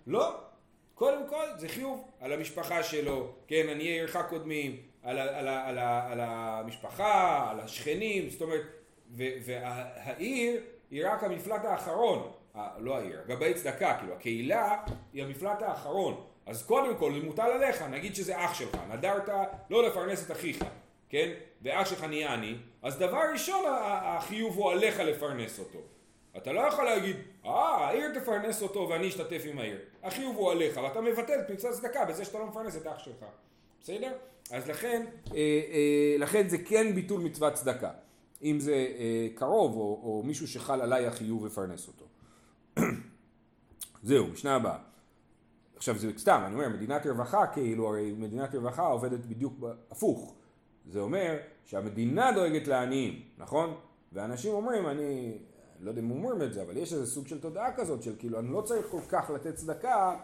לא. 0.10 0.36
קודם 0.96 1.28
כל 1.30 1.46
זה 1.58 1.70
חיוב 1.70 2.08
על 2.20 2.34
המשפחה 2.34 2.84
שלו, 2.84 3.32
כן, 3.48 3.66
עניי 3.72 3.88
עירך 3.88 4.18
קודמים, 4.30 4.78
על, 5.04 5.20
על, 5.20 5.48
על, 5.48 5.78
ה- 5.78 6.12
על 6.12 6.20
המשפחה, 6.22 7.48
על 7.52 7.60
השכנים, 7.60 8.30
זאת 8.30 8.42
אומרת, 8.42 8.62
והעיר 9.16 10.62
היא 10.92 11.08
רק 11.08 11.24
המפלט 11.24 11.66
האחרון, 11.66 12.32
ה- 12.56 12.80
לא 12.80 12.98
העיר, 12.98 13.20
גבי 13.28 13.54
צדקה, 13.54 13.98
כאילו 14.00 14.14
הקהילה 14.14 14.78
היא 15.14 15.24
המפלט 15.24 15.62
האחרון, 15.62 16.24
אז 16.46 16.64
קודם 16.66 16.96
כל 16.98 17.14
זה 17.14 17.20
מוטל 17.26 17.42
עליך, 17.52 17.82
נגיד 17.82 18.16
שזה 18.16 18.46
אח 18.46 18.54
שלך, 18.54 18.78
נדרת 18.92 19.30
לא 19.70 19.84
לפרנס 19.88 20.26
את 20.26 20.32
אחיך, 20.32 20.64
כן, 21.10 21.30
ואח 21.62 21.90
שלך 21.90 22.04
נהיה 22.04 22.34
עני, 22.34 22.56
אז 22.82 22.98
דבר 23.00 23.22
ראשון 23.34 23.64
החיוב 24.02 24.58
הוא 24.58 24.72
עליך 24.72 25.00
לפרנס 25.00 25.60
אותו. 25.60 25.80
אתה 26.38 26.52
לא 26.52 26.60
יכול 26.60 26.86
להגיד, 26.86 27.16
אה, 27.46 27.52
העיר 27.52 28.20
תפרנס 28.20 28.62
אותו 28.62 28.88
ואני 28.90 29.08
אשתתף 29.08 29.42
עם 29.46 29.60
העיר. 29.60 29.80
החיוב 30.04 30.36
הוא 30.36 30.52
עליך, 30.52 30.80
ואתה 30.84 31.02
מבטל 31.02 31.40
את 31.40 31.52
מצוות 31.52 31.74
צדקה 31.74 32.06
בזה 32.06 32.26
שאתה 32.26 32.40
לא 32.40 32.46
מפרנס 32.46 32.78
את 32.78 32.88
אח 32.88 33.00
שלך. 33.00 33.26
בסדר? 33.82 34.12
אז 34.52 34.68
לכן, 34.68 35.06
אה, 35.32 35.38
אה, 35.38 36.16
לכן 36.20 36.50
זה 36.50 36.58
כן 36.58 36.96
ביטול 36.96 37.22
מצוות 37.22 37.54
צדקה. 37.54 37.92
אם 38.44 38.60
זה 38.60 38.74
אה, 38.74 39.28
קרוב 39.36 39.76
או, 39.76 40.02
או 40.04 40.24
מישהו 40.26 40.48
שחל 40.48 40.82
עליי 40.82 41.08
החיוב 41.08 41.46
לפרנס 41.46 41.88
אותו. 41.88 42.06
זהו, 44.04 44.28
משנה 44.28 44.56
הבאה. 44.56 44.78
עכשיו 45.76 45.98
זה 45.98 46.12
סתם, 46.18 46.42
אני 46.46 46.56
אומר, 46.56 46.70
מדינת 46.70 47.08
רווחה 47.08 47.48
כאילו, 47.48 47.88
הרי 47.88 48.12
מדינת 48.12 48.56
רווחה 48.56 48.82
עובדת 48.82 49.26
בדיוק 49.26 49.54
הפוך. 49.92 50.36
זה 50.86 51.00
אומר 51.00 51.38
שהמדינה 51.66 52.32
דואגת 52.32 52.68
לעניים, 52.68 53.22
נכון? 53.38 53.76
ואנשים 54.14 54.54
אומרים, 54.54 54.88
אני 54.88 55.38
לא 55.82 55.90
יודע 55.90 56.02
אם 56.02 56.12
אומרים 56.12 56.42
את 56.42 56.54
זה, 56.54 56.62
אבל 56.62 56.78
יש 56.78 56.94
איזה 56.94 57.06
סוג 57.06 57.28
של 57.28 57.42
תודעה 57.42 57.74
כזאת 57.74 58.04
של 58.04 58.16
כאילו, 58.20 58.40
אני 58.40 58.54
לא 58.54 58.62
צריך 58.62 58.86
כל 58.92 59.02
כך 59.10 59.30
לתת 59.30 59.56
צדקה, 59.56 60.16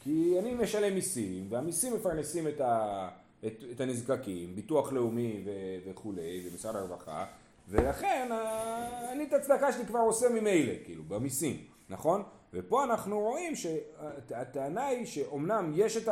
כי 0.00 0.36
אני 0.38 0.54
משלם 0.54 0.94
מיסים, 0.94 1.46
והמיסים 1.48 1.94
מפרנסים 1.94 2.48
את, 2.48 2.60
ה, 2.60 3.08
את, 3.46 3.64
את 3.72 3.80
הנזקקים, 3.80 4.54
ביטוח 4.54 4.92
לאומי 4.92 5.42
ו, 5.46 5.50
וכולי, 5.90 6.48
ומשרד 6.50 6.76
הרווחה, 6.76 7.26
ולכן 7.68 8.28
ה- 8.32 9.12
אני 9.12 9.24
את 9.24 9.32
הצדקה 9.32 9.72
שלי 9.72 9.86
כבר 9.86 9.98
עושה 9.98 10.28
ממילא, 10.28 10.72
כאילו, 10.84 11.02
במיסים, 11.08 11.56
נכון? 11.90 12.22
ופה 12.54 12.84
אנחנו 12.84 13.20
רואים 13.20 13.52
שהטענה 13.56 14.86
היא 14.86 15.06
שאומנם 15.06 15.72
יש 15.74 15.96
את 15.96 16.08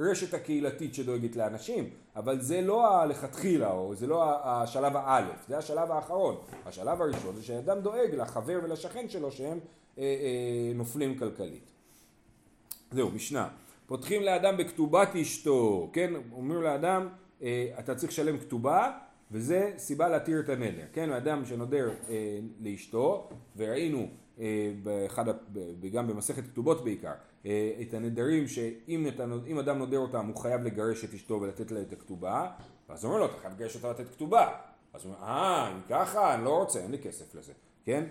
הרשת 0.00 0.34
הקהילתית 0.34 0.94
שדואגת 0.94 1.36
לאנשים, 1.36 1.90
אבל 2.16 2.40
זה 2.40 2.60
לא 2.60 3.00
הלכתחילה, 3.00 3.72
או 3.72 3.94
זה 3.94 4.06
לא 4.06 4.24
השלב 4.44 4.96
האלף, 4.96 5.48
זה 5.48 5.58
השלב 5.58 5.90
האחרון. 5.90 6.36
השלב 6.66 7.02
הראשון 7.02 7.36
זה 7.36 7.42
שאדם 7.42 7.80
דואג 7.80 8.14
לחבר 8.14 8.60
ולשכן 8.62 9.08
שלו 9.08 9.32
שהם 9.32 9.58
אה, 9.98 10.02
אה, 10.02 10.72
נופלים 10.74 11.18
כלכלית. 11.18 11.70
זהו, 12.90 13.10
משנה. 13.10 13.48
פותחים 13.86 14.22
לאדם 14.22 14.56
בכתובת 14.56 15.16
אשתו, 15.16 15.90
כן? 15.92 16.12
אומרים 16.32 16.62
לאדם, 16.62 17.08
אה, 17.42 17.66
אתה 17.78 17.94
צריך 17.94 18.12
לשלם 18.12 18.38
כתובה, 18.38 18.90
וזה 19.30 19.72
סיבה 19.76 20.08
להתיר 20.08 20.40
את 20.40 20.48
הנדר, 20.48 20.84
כן? 20.92 21.12
אדם 21.12 21.44
שנודר 21.44 21.90
אה, 22.08 22.38
לאשתו, 22.60 23.28
וראינו 23.56 24.08
אה, 24.40 24.72
באחד, 24.82 25.24
גם 25.92 26.06
במסכת 26.08 26.44
כתובות 26.44 26.84
בעיקר, 26.84 27.12
את 27.42 27.94
הנדרים 27.94 28.48
שאם 28.48 29.06
אתה, 29.08 29.24
אדם 29.60 29.78
נודר 29.78 29.98
אותם 29.98 30.26
הוא 30.26 30.36
חייב 30.36 30.62
לגרש 30.62 31.04
את 31.04 31.14
אשתו 31.14 31.40
ולתת 31.40 31.70
לה 31.70 31.82
את 31.82 31.92
הכתובה, 31.92 32.50
ואז 32.88 33.04
הוא 33.04 33.12
אומר 33.12 33.20
לו, 33.20 33.30
אתה 33.30 33.38
חייב 33.42 33.54
לגרש 33.54 33.76
אותה 33.76 33.90
לתת 33.90 34.08
כתובה. 34.08 34.48
אז 34.92 35.04
הוא 35.04 35.14
אומר, 35.14 35.26
אה, 35.26 35.72
אם 35.72 35.80
ככה, 35.88 36.34
אני 36.34 36.44
לא 36.44 36.58
רוצה, 36.58 36.80
אין 36.80 36.90
לי 36.90 36.98
כסף 36.98 37.34
לזה, 37.34 37.52
כן? 37.84 38.04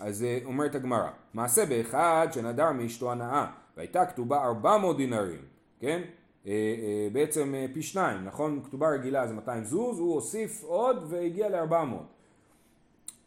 אז 0.00 0.22
אה, 0.22 0.38
אומרת 0.44 0.74
הגמרא, 0.74 1.10
מעשה 1.34 1.66
באחד 1.66 2.28
שנדר 2.32 2.72
מאשתו 2.72 3.12
הנאה, 3.12 3.46
והייתה 3.76 4.06
כתובה 4.06 4.44
400 4.44 4.96
דינרים, 4.96 5.42
כן? 5.80 6.02
אה, 6.46 6.52
אה, 6.52 7.08
בעצם 7.12 7.54
אה, 7.54 7.66
פי 7.72 7.82
שניים, 7.82 8.24
נכון? 8.24 8.62
כתובה 8.64 8.88
רגילה 8.88 9.26
זה 9.26 9.34
200 9.34 9.64
זוז, 9.64 9.98
הוא 9.98 10.14
הוסיף 10.14 10.64
עוד 10.64 11.06
והגיע 11.08 11.48
ל-400. 11.48 11.74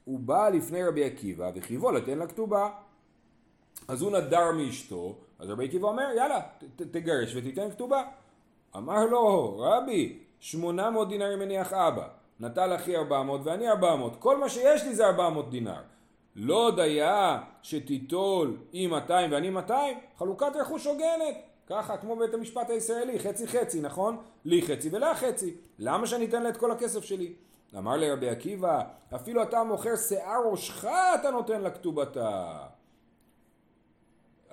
הוא 0.05 0.19
בא 0.19 0.49
לפני 0.49 0.83
רבי 0.83 1.03
עקיבא 1.03 1.51
וחייבו 1.55 1.91
לתן 1.91 2.17
לה 2.17 2.27
כתובה. 2.27 2.69
אז 3.87 4.01
הוא 4.01 4.11
נדר 4.11 4.51
מאשתו, 4.51 5.17
אז 5.41 5.49
רבי 5.49 5.65
עקיבא 5.65 5.87
אומר 5.87 6.09
יאללה 6.15 6.39
ת- 6.75 6.81
תגרש 6.81 7.35
ותיתן 7.35 7.71
כתובה. 7.71 8.03
אמר 8.77 9.05
לו 9.05 9.55
רבי 9.59 10.19
800 10.39 11.09
דינרים 11.09 11.39
מניח 11.39 11.73
אבא, 11.73 12.07
נטל 12.39 12.75
אחי 12.75 12.95
400 12.97 13.41
ואני 13.43 13.69
400, 13.69 14.15
כל 14.19 14.37
מה 14.37 14.49
שיש 14.49 14.83
לי 14.83 14.95
זה 14.95 15.05
400 15.07 15.49
דינר. 15.49 15.81
לא 16.35 16.71
דייה 16.75 17.41
שתיטול 17.61 18.57
היא 18.71 18.87
200 18.87 19.31
ואני 19.31 19.49
200, 19.49 19.97
חלוקת 20.17 20.51
רכוש 20.55 20.85
הוגנת. 20.87 21.35
ככה, 21.67 21.97
כמו 21.97 22.15
בית 22.15 22.33
המשפט 22.33 22.69
הישראלי, 22.69 23.19
חצי 23.19 23.47
חצי, 23.47 23.81
נכון? 23.81 24.17
לי 24.45 24.61
חצי 24.61 24.89
ולה 24.91 25.15
חצי. 25.15 25.55
למה 25.79 26.07
שאני 26.07 26.25
אתן 26.25 26.43
לה 26.43 26.49
את 26.49 26.57
כל 26.57 26.71
הכסף 26.71 27.03
שלי? 27.03 27.33
אמר 27.77 27.97
לרבי 27.97 28.29
עקיבא, 28.29 28.81
אפילו 29.15 29.43
אתה 29.43 29.63
מוכר 29.63 29.95
שיער 29.95 30.41
ראשך 30.51 30.85
אתה 31.19 31.31
נותן 31.31 31.61
לה 31.61 31.69
כתובתה. 31.69 32.53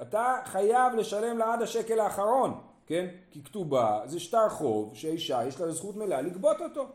אתה 0.02 0.36
חייב 0.44 0.94
לשלם 0.94 1.38
לה 1.38 1.52
עד 1.52 1.62
השקל 1.62 2.00
האחרון, 2.00 2.60
כן? 2.86 3.06
כי 3.30 3.44
כתובה 3.44 4.00
זה 4.04 4.20
שטר 4.20 4.48
חוב 4.48 4.94
שהאישה 4.94 5.46
יש 5.46 5.60
לה 5.60 5.72
זכות 5.72 5.96
מלאה 5.96 6.20
לגבות 6.20 6.60
אותו. 6.60 6.86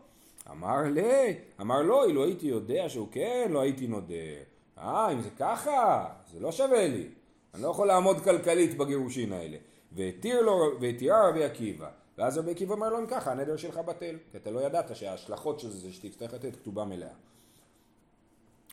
אמר 0.51 0.81
לי, 0.81 1.35
אמר 1.61 1.81
לו, 1.81 2.03
אילו 2.03 2.23
הייתי 2.23 2.47
יודע 2.47 2.89
שהוא 2.89 3.07
כן, 3.11 3.47
לא 3.49 3.61
הייתי 3.61 3.87
נודר. 3.87 4.35
אה, 4.77 5.11
אם 5.11 5.21
זה 5.21 5.29
ככה, 5.39 6.05
זה 6.33 6.39
לא 6.39 6.51
שווה 6.51 6.87
לי. 6.87 7.07
אני 7.53 7.61
לא 7.61 7.67
יכול 7.67 7.87
לעמוד 7.87 8.23
כלכלית 8.23 8.77
בגירושין 8.77 9.33
האלה. 9.33 9.57
והתיר 9.91 10.41
לו, 10.41 10.71
והתירה 10.81 11.29
רבי 11.29 11.43
עקיבא. 11.43 11.89
ואז 12.17 12.37
רבי 12.37 12.51
עקיבא 12.51 12.73
אומר 12.73 12.89
לו, 12.89 12.99
אם 12.99 13.07
ככה, 13.07 13.31
הנדר 13.31 13.57
שלך 13.57 13.77
בטל. 13.77 14.15
כי 14.31 14.37
אתה 14.37 14.51
לא 14.51 14.59
ידעת 14.59 14.95
שההשלכות 14.95 15.59
של 15.59 15.69
זה, 15.69 15.93
שתצטרך 15.93 16.33
לתת 16.33 16.55
כתובה 16.55 16.85
מלאה. 16.85 17.13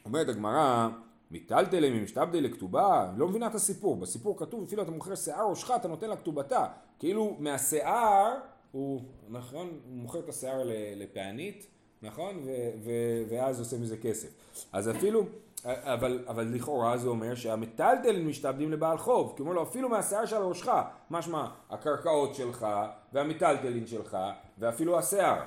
אומרת 0.04 0.28
הגמרא, 0.28 0.88
מיטלטלים 1.30 1.94
עם 1.94 2.04
משתבדי 2.04 2.40
לכתובה, 2.40 3.10
לא 3.16 3.28
מבינה 3.28 3.46
את 3.46 3.54
הסיפור, 3.54 3.96
בסיפור 3.96 4.38
כתוב 4.38 4.64
אפילו 4.66 4.82
אתה 4.82 4.90
מוכר 4.90 5.14
שיער 5.14 5.48
ראשך 5.50 5.70
אתה 5.76 5.88
נותן 5.88 6.08
לה 6.08 6.16
כתובתה, 6.16 6.66
כאילו 6.98 7.36
מהשיער 7.38 8.38
הוא, 8.72 9.00
נכון, 9.28 9.66
הוא 9.66 9.96
מוכר 9.96 10.18
את 10.18 10.28
השיער 10.28 10.62
לפענית, 10.96 11.66
נכון, 12.02 12.36
ו, 12.44 12.50
ו, 12.84 12.90
ואז 13.28 13.58
עושה 13.58 13.78
מזה 13.78 13.96
כסף, 13.96 14.28
אז 14.72 14.90
אפילו, 14.90 15.22
אבל, 15.64 16.24
אבל 16.28 16.48
לכאורה 16.54 16.96
זה 16.96 17.08
אומר 17.08 17.34
שהמיטלטלים 17.34 18.28
משתעבדים 18.28 18.72
לבעל 18.72 18.98
חוב, 18.98 19.32
כי 19.36 19.42
אומר 19.42 19.52
לו 19.52 19.62
אפילו 19.62 19.88
מהשיער 19.88 20.26
של 20.26 20.36
ראשך, 20.36 20.68
משמע 21.10 21.46
הקרקעות 21.70 22.34
שלך 22.34 22.66
והמיטלטלין 23.12 23.86
שלך 23.86 24.18
ואפילו 24.58 24.98
השיער, 24.98 25.42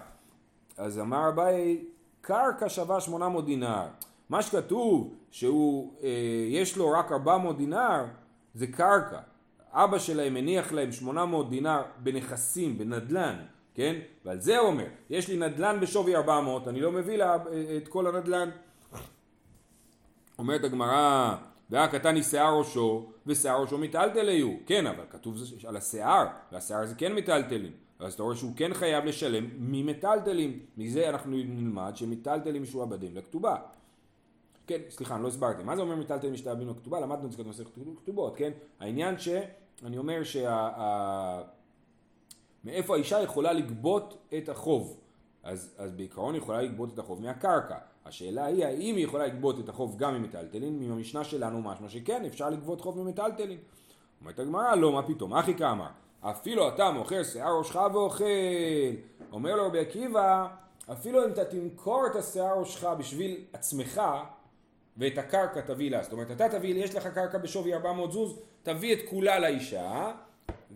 אז 0.78 1.00
אמר 1.00 1.30
אביי 1.30 1.86
קרקע 2.22 2.69
שווה 2.69 3.02
800 3.02 3.46
דינר 3.46 3.88
מה 4.29 4.41
שכתוב 4.41 5.15
שהוא, 5.31 5.93
אה, 6.03 6.09
יש 6.49 6.77
לו 6.77 6.91
רק 6.91 7.12
400 7.12 7.57
דינר, 7.57 8.05
זה 8.53 8.67
קרקע. 8.67 9.19
אבא 9.71 9.97
שלהם 9.97 10.33
מניח 10.33 10.71
להם 10.71 10.91
800 10.91 11.49
דינר 11.49 11.81
בנכסים, 11.97 12.77
בנדלן, 12.77 13.36
כן? 13.73 13.95
ועל 14.25 14.39
זה 14.39 14.57
הוא 14.57 14.67
אומר, 14.67 14.86
יש 15.09 15.27
לי 15.27 15.38
נדלן 15.38 15.79
בשווי 15.79 16.15
400, 16.15 16.67
אני 16.67 16.81
לא 16.81 16.91
מביא 16.91 17.17
לה 17.17 17.31
אה, 17.31 17.77
את 17.77 17.88
כל 17.88 18.07
הנדלן. 18.07 18.49
אומרת 20.39 20.63
הגמרא, 20.63 21.36
והיה 21.69 21.88
קטן 21.88 22.15
היא 22.15 22.23
שיער 22.23 22.57
ראשו, 22.57 23.05
ושיער 23.27 23.62
ראשו 23.62 23.77
מיטלטל 23.77 24.29
היו. 24.29 24.53
כן, 24.65 24.88
אבל 24.88 25.03
כתוב 25.09 25.38
על 25.67 25.77
השיער, 25.77 26.27
והשיער 26.51 26.86
זה 26.86 26.95
כן 26.95 27.13
מיטלטלים. 27.13 27.71
אז 27.99 28.13
אתה 28.13 28.23
רואה 28.23 28.36
שהוא 28.36 28.53
כן 28.55 28.73
חייב 28.73 29.05
לשלם 29.05 29.49
ממטלטלים. 29.59 30.59
מזה 30.77 31.09
אנחנו 31.09 31.31
נלמד 31.31 31.91
שמיטלטלים 31.95 32.63
משועבדים 32.63 33.15
לכתובה. 33.15 33.55
כן, 34.67 34.82
סליחה, 34.89 35.17
לא 35.17 35.28
הסברתי. 35.28 35.63
מה 35.63 35.76
זה 35.76 35.82
אומר 35.82 35.95
מיטלטל 35.95 36.30
משתעבדים 36.30 36.69
לכתובה? 36.69 36.99
למדנו 36.99 37.26
את 37.26 37.32
זה 37.32 37.43
במסכת 37.43 37.71
כתובות, 38.04 38.38
כן? 38.38 38.52
העניין 38.80 39.19
שאני 39.19 39.97
אומר 39.97 40.23
שה... 40.23 41.41
מאיפה 42.63 42.95
האישה 42.95 43.21
יכולה 43.21 43.54
לגבות 43.54 44.17
את 44.38 44.49
החוב. 44.49 44.97
אז, 45.43 45.76
אז 45.78 45.91
בעיקרון 45.91 46.34
היא 46.34 46.41
יכולה 46.41 46.62
לגבות 46.62 46.93
את 46.93 46.99
החוב 46.99 47.21
מהקרקע. 47.21 47.78
השאלה 48.06 48.45
היא 48.45 48.65
האם 48.65 48.95
היא 48.95 49.04
יכולה 49.04 49.28
לגבות 49.28 49.60
את 49.60 49.69
החוב 49.69 49.97
גם 49.97 50.13
ממיטלטלין, 50.13 50.89
מהמשנה 50.89 51.23
שלנו 51.23 51.62
משמע 51.62 51.89
שכן, 51.89 52.26
אפשר 52.26 52.49
לגבות 52.49 52.82
חוב 52.82 52.99
ממיטלטלין. 52.99 53.58
אומרת 54.21 54.39
הגמרא, 54.39 54.76
לא, 54.76 54.91
מה 54.91 55.08
פתאום, 55.08 55.34
אחי 55.34 55.56
כאמר, 55.56 55.88
אפילו 56.21 56.67
אתה 56.67 56.91
מוכר 56.91 57.23
שיער 57.23 57.58
ראשך 57.58 57.76
ואוכל. 57.93 58.23
אומר 59.32 59.56
לו 59.56 59.65
רבי 59.65 59.80
עקיבא, 59.80 60.47
אפילו 60.91 61.26
אם 61.26 61.30
אתה 61.30 61.45
תמכור 61.45 62.08
את 62.12 62.15
השיער 62.15 62.60
ראשך 62.60 62.84
בשביל 62.84 63.38
עצמך, 63.54 64.02
ואת 64.97 65.17
הקרקע 65.17 65.62
תביא 65.62 65.91
לה. 65.91 66.03
זאת 66.03 66.12
אומרת, 66.12 66.32
אתה 66.32 66.49
תביא, 66.49 66.84
יש 66.84 66.95
לך 66.95 67.08
קרקע 67.08 67.38
בשווי 67.38 67.73
400 67.73 68.12
זוז, 68.12 68.39
תביא 68.63 68.93
את 68.93 68.99
כולה 69.10 69.39
לאישה, 69.39 70.12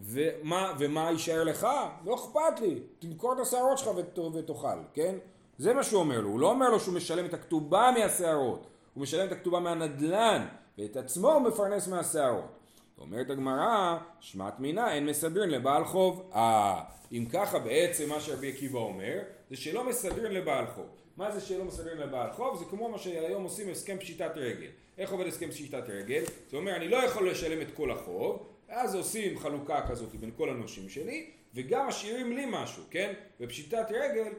ומה, 0.04 0.74
ומה 0.80 1.12
יישאר 1.12 1.44
לך? 1.44 1.68
לא 2.06 2.16
אכפת 2.16 2.60
לי, 2.62 2.80
תמכור 3.00 3.34
את 3.34 3.40
השערות 3.40 3.78
שלך 3.78 3.90
ותאכל, 4.34 4.68
כן? 4.94 5.16
זה 5.58 5.74
מה 5.74 5.84
שהוא 5.84 6.00
אומר 6.00 6.22
לו, 6.22 6.30
הוא 6.30 6.40
לא 6.40 6.50
אומר 6.50 6.70
לו 6.70 6.80
שהוא 6.80 6.96
משלם 6.96 7.26
את 7.26 7.34
הכתובה 7.34 7.92
מהשערות, 7.98 8.68
הוא 8.94 9.02
משלם 9.02 9.28
את 9.28 9.32
הכתובה 9.32 9.60
מהנדלן, 9.60 10.48
ואת 10.78 10.98
עצמו 10.98 11.34
הוא 11.34 11.42
מפרנס 11.42 11.88
מהשערות. 11.88 12.58
אומרת 13.00 13.30
הגמרא, 13.30 13.98
שמעת 14.20 14.60
מינה 14.60 14.94
אין 14.94 15.06
מסדרין 15.06 15.50
לבעל 15.50 15.86
חוב. 15.86 16.32
אה, 16.36 16.84
אם 17.12 17.26
ככה 17.34 17.60
בעצם 17.60 18.10
מה 18.10 18.20
שרבי 18.20 18.50
עקיבא 18.50 18.80
אומר, 18.80 19.20
זה 19.50 19.58
שלא 19.58 19.90
מסדרין 19.90 20.32
לבעל 20.32 20.66
חוב. 20.68 20.86
מה 21.18 21.32
זה 21.32 21.42
שלא 21.42 21.66
מסדרים 21.66 21.98
לבעל 21.98 22.32
חוב? 22.32 22.60
זה 22.60 22.66
כמו 22.66 22.90
מה 22.90 22.98
שהיום 22.98 23.44
עושים 23.44 23.70
הסכם 23.70 23.98
פשיטת 24.00 24.32
רגל. 24.36 24.70
איך 24.98 25.12
עובד 25.12 25.28
הסכם 25.28 25.52
פשיטת 25.52 25.84
רגל? 25.88 26.24
זה 26.50 26.58
אומר 26.58 26.76
אני 26.76 26.88
לא 26.88 26.98
יכול 26.98 27.30
לשלם 27.30 27.62
את 27.62 27.68
כל 27.74 27.92
החוב, 27.92 28.48
אז 28.68 28.96
עושים 28.96 29.40
חלוקה 29.40 29.88
כזאת 29.90 30.16
בין 30.16 30.32
כל 30.38 30.50
הנושים 30.50 30.90
שלי, 30.90 31.30
וגם 31.54 31.88
משאירים 31.88 32.32
לי 32.32 32.46
משהו, 32.50 32.84
כן? 32.90 33.14
בפשיטת 33.40 33.86
רגל, 33.90 34.32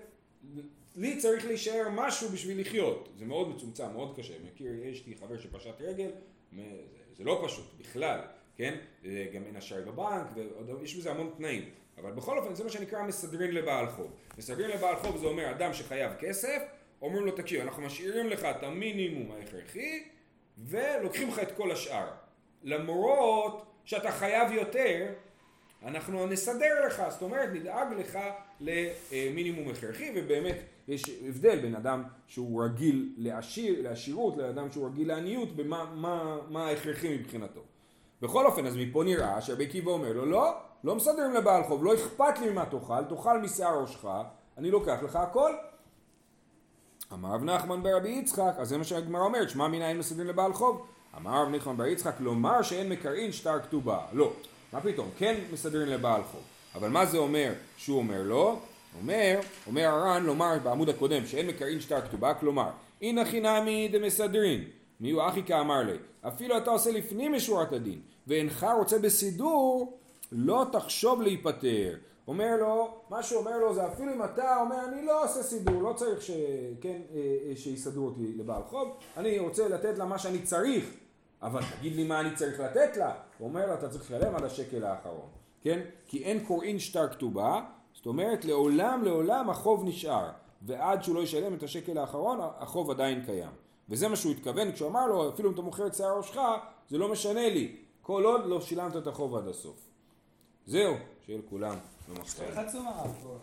לי 0.96 1.16
צריך 1.18 1.46
להישאר 1.46 1.88
משהו 1.92 2.28
בשביל 2.28 2.60
לחיות. 2.60 3.08
זה 3.18 3.24
מאוד 3.24 3.48
מצומצם, 3.48 3.92
מאוד 3.92 4.16
קשה. 4.16 4.34
מכיר, 4.46 4.72
יש 4.84 5.06
לי 5.06 5.14
חבר 5.20 5.38
שפשט 5.38 5.80
רגל, 5.80 6.10
זה 7.16 7.24
לא 7.24 7.42
פשוט 7.44 7.66
בכלל, 7.78 8.20
כן? 8.56 8.76
גם 9.04 9.44
אין 9.46 9.56
אשראי 9.56 9.82
בבנק, 9.82 10.26
ויש 10.80 10.96
בזה 10.96 11.10
המון 11.10 11.30
תנאים. 11.36 11.70
אבל 12.00 12.10
בכל 12.10 12.38
אופן 12.38 12.54
זה 12.54 12.64
מה 12.64 12.70
שנקרא 12.70 13.02
מסדרין 13.02 13.54
לבעל 13.54 13.86
חוב. 13.88 14.10
מסדרין 14.38 14.70
לבעל 14.70 14.96
חוב 14.96 15.16
זה 15.16 15.26
אומר 15.26 15.50
אדם 15.50 15.72
שחייב 15.72 16.12
כסף, 16.18 16.62
אומרים 17.02 17.26
לו 17.26 17.32
תקשיב 17.32 17.60
אנחנו 17.60 17.82
משאירים 17.82 18.28
לך 18.28 18.44
את 18.44 18.62
המינימום 18.62 19.30
ההכרחי 19.32 20.02
ולוקחים 20.58 21.28
לך 21.28 21.38
את 21.38 21.56
כל 21.56 21.70
השאר. 21.70 22.08
למרות 22.62 23.66
שאתה 23.84 24.10
חייב 24.10 24.52
יותר, 24.52 25.06
אנחנו 25.84 26.26
נסדר 26.26 26.86
לך, 26.86 27.02
זאת 27.08 27.22
אומרת 27.22 27.48
נדאג 27.52 27.92
לך 27.92 28.18
למינימום 28.60 29.68
הכרחי 29.68 30.12
ובאמת 30.16 30.56
יש 30.88 31.04
הבדל 31.28 31.58
בין 31.58 31.74
אדם 31.74 32.02
שהוא 32.26 32.64
רגיל 32.64 33.12
לעשיר, 33.16 33.82
לעשירות 33.82 34.36
לאדם 34.36 34.72
שהוא 34.72 34.86
רגיל 34.86 35.08
לעניות 35.08 35.56
במה 35.56 35.84
מה, 35.94 36.38
מה 36.48 36.68
ההכרחי 36.68 37.16
מבחינתו. 37.16 37.60
בכל 38.22 38.46
אופן 38.46 38.66
אז 38.66 38.76
מפה 38.76 39.04
נראה 39.04 39.40
שרבי 39.40 39.66
עקיבא 39.66 39.90
אומר 39.90 40.12
לו 40.12 40.26
לא 40.26 40.67
לא 40.84 40.94
מסדרים 40.94 41.32
לבעל 41.32 41.62
חוב, 41.64 41.84
לא 41.84 41.94
אכפת 41.94 42.38
לי 42.40 42.50
ממה 42.50 42.66
תאכל, 42.66 43.04
תאכל 43.08 43.38
משיער 43.38 43.80
ראשך, 43.80 44.04
אני 44.58 44.70
לוקח 44.70 44.98
לך 45.02 45.16
הכל. 45.16 45.52
אמר 47.12 47.34
רב 47.34 47.44
נחמן 47.44 47.82
ברבי 47.82 48.08
יצחק, 48.08 48.54
אז 48.58 48.68
זה 48.68 48.78
מה 48.78 48.84
שהגמרא 48.84 49.22
אומרת, 49.22 49.50
שמע 49.50 49.68
מנין 49.68 49.98
מסדרים 49.98 50.28
לבעל 50.28 50.52
חוב? 50.52 50.86
אמר 51.16 51.42
רב 51.42 51.48
נחמן 51.48 51.76
בר 51.76 51.86
יצחק, 51.86 52.20
לומר 52.20 52.62
שאין 52.62 52.88
מקרעין 52.88 53.32
שטר 53.32 53.60
כתובה. 53.60 54.00
לא, 54.12 54.32
מה 54.72 54.80
פתאום, 54.80 55.08
כן 55.18 55.40
מסדרים 55.52 55.88
לבעל 55.88 56.22
חוב. 56.22 56.40
אבל 56.74 56.88
מה 56.88 57.06
זה 57.06 57.18
אומר 57.18 57.52
שהוא 57.76 57.98
אומר 57.98 58.22
לא? 58.22 58.58
אומר, 59.00 59.40
אומר 59.66 59.86
הר"ן 59.86 60.24
לומר 60.24 60.58
בעמוד 60.62 60.88
הקודם 60.88 61.26
שאין 61.26 61.46
מקרעין 61.46 61.80
שטר 61.80 62.00
כתובה, 62.00 62.34
כלומר, 62.34 62.70
הנה 63.02 63.24
חינמי 63.24 63.88
דמסדרין. 63.88 64.64
מי 65.00 65.10
הוא 65.10 65.22
אחי 65.28 65.42
כאמר 65.42 65.82
לי, 65.82 65.96
אפילו 66.28 66.56
אתה 66.58 66.70
עושה 66.70 66.90
לפנים 66.90 67.32
משורת 67.32 67.72
הדין, 67.72 68.00
ואינך 68.26 68.66
רוצה 68.78 68.98
בסידור, 68.98 69.97
לא 70.32 70.66
תחשוב 70.72 71.22
להיפטר. 71.22 71.96
אומר 72.28 72.56
לו, 72.60 72.94
מה 73.10 73.22
שהוא 73.22 73.40
אומר 73.40 73.58
לו 73.58 73.74
זה 73.74 73.86
אפילו 73.86 74.12
אם 74.14 74.24
אתה 74.24 74.60
אומר 74.60 74.76
אני 74.88 75.06
לא 75.06 75.24
עושה 75.24 75.42
סידור, 75.42 75.82
לא 75.82 75.92
צריך 75.92 76.22
ש... 76.22 76.30
כן, 76.80 77.00
אה, 77.14 77.36
אה, 77.50 77.56
שיסדרו 77.56 78.06
אותי 78.06 78.34
לבעל 78.36 78.62
חוב, 78.68 78.96
אני 79.16 79.38
רוצה 79.38 79.68
לתת 79.68 79.98
לה 79.98 80.04
מה 80.04 80.18
שאני 80.18 80.42
צריך, 80.42 80.94
אבל 81.42 81.60
תגיד 81.78 81.96
לי 81.96 82.04
מה 82.04 82.20
אני 82.20 82.34
צריך 82.34 82.60
לתת 82.60 82.96
לה. 82.96 83.14
הוא 83.38 83.48
אומר 83.48 83.66
לו 83.66 83.74
אתה 83.74 83.88
צריך 83.88 84.10
לשלם 84.10 84.34
עד 84.34 84.44
השקל 84.44 84.84
האחרון, 84.84 85.28
כן? 85.62 85.80
כי 86.06 86.24
אין 86.24 86.44
קוראין 86.46 86.78
שטר 86.78 87.08
כתובה, 87.08 87.60
זאת 87.94 88.06
אומרת 88.06 88.44
לעולם 88.44 89.04
לעולם 89.04 89.50
החוב 89.50 89.84
נשאר, 89.84 90.28
ועד 90.62 91.02
שהוא 91.02 91.14
לא 91.14 91.20
ישלם 91.20 91.54
את 91.54 91.62
השקל 91.62 91.98
האחרון 91.98 92.38
החוב 92.58 92.90
עדיין 92.90 93.24
קיים. 93.24 93.50
וזה 93.88 94.08
מה 94.08 94.16
שהוא 94.16 94.32
התכוון 94.32 94.72
כשהוא 94.72 94.88
אמר 94.88 95.06
לו 95.06 95.28
אפילו 95.28 95.48
אם 95.48 95.54
אתה 95.54 95.62
מוכר 95.62 95.86
את 95.86 95.94
שיער 95.94 96.16
ראשך 96.16 96.38
זה 96.88 96.98
לא 96.98 97.12
משנה 97.12 97.48
לי, 97.48 97.76
כל 98.02 98.24
עוד 98.24 98.46
לא 98.46 98.60
שילמת 98.60 98.96
את 98.96 99.06
החוב 99.06 99.36
עד 99.36 99.48
הסוף. 99.48 99.87
זהו, 100.68 100.94
שיהיה 101.26 101.38
לכולם. 101.38 101.74
הרב 102.86 103.14
פה? 103.22 103.38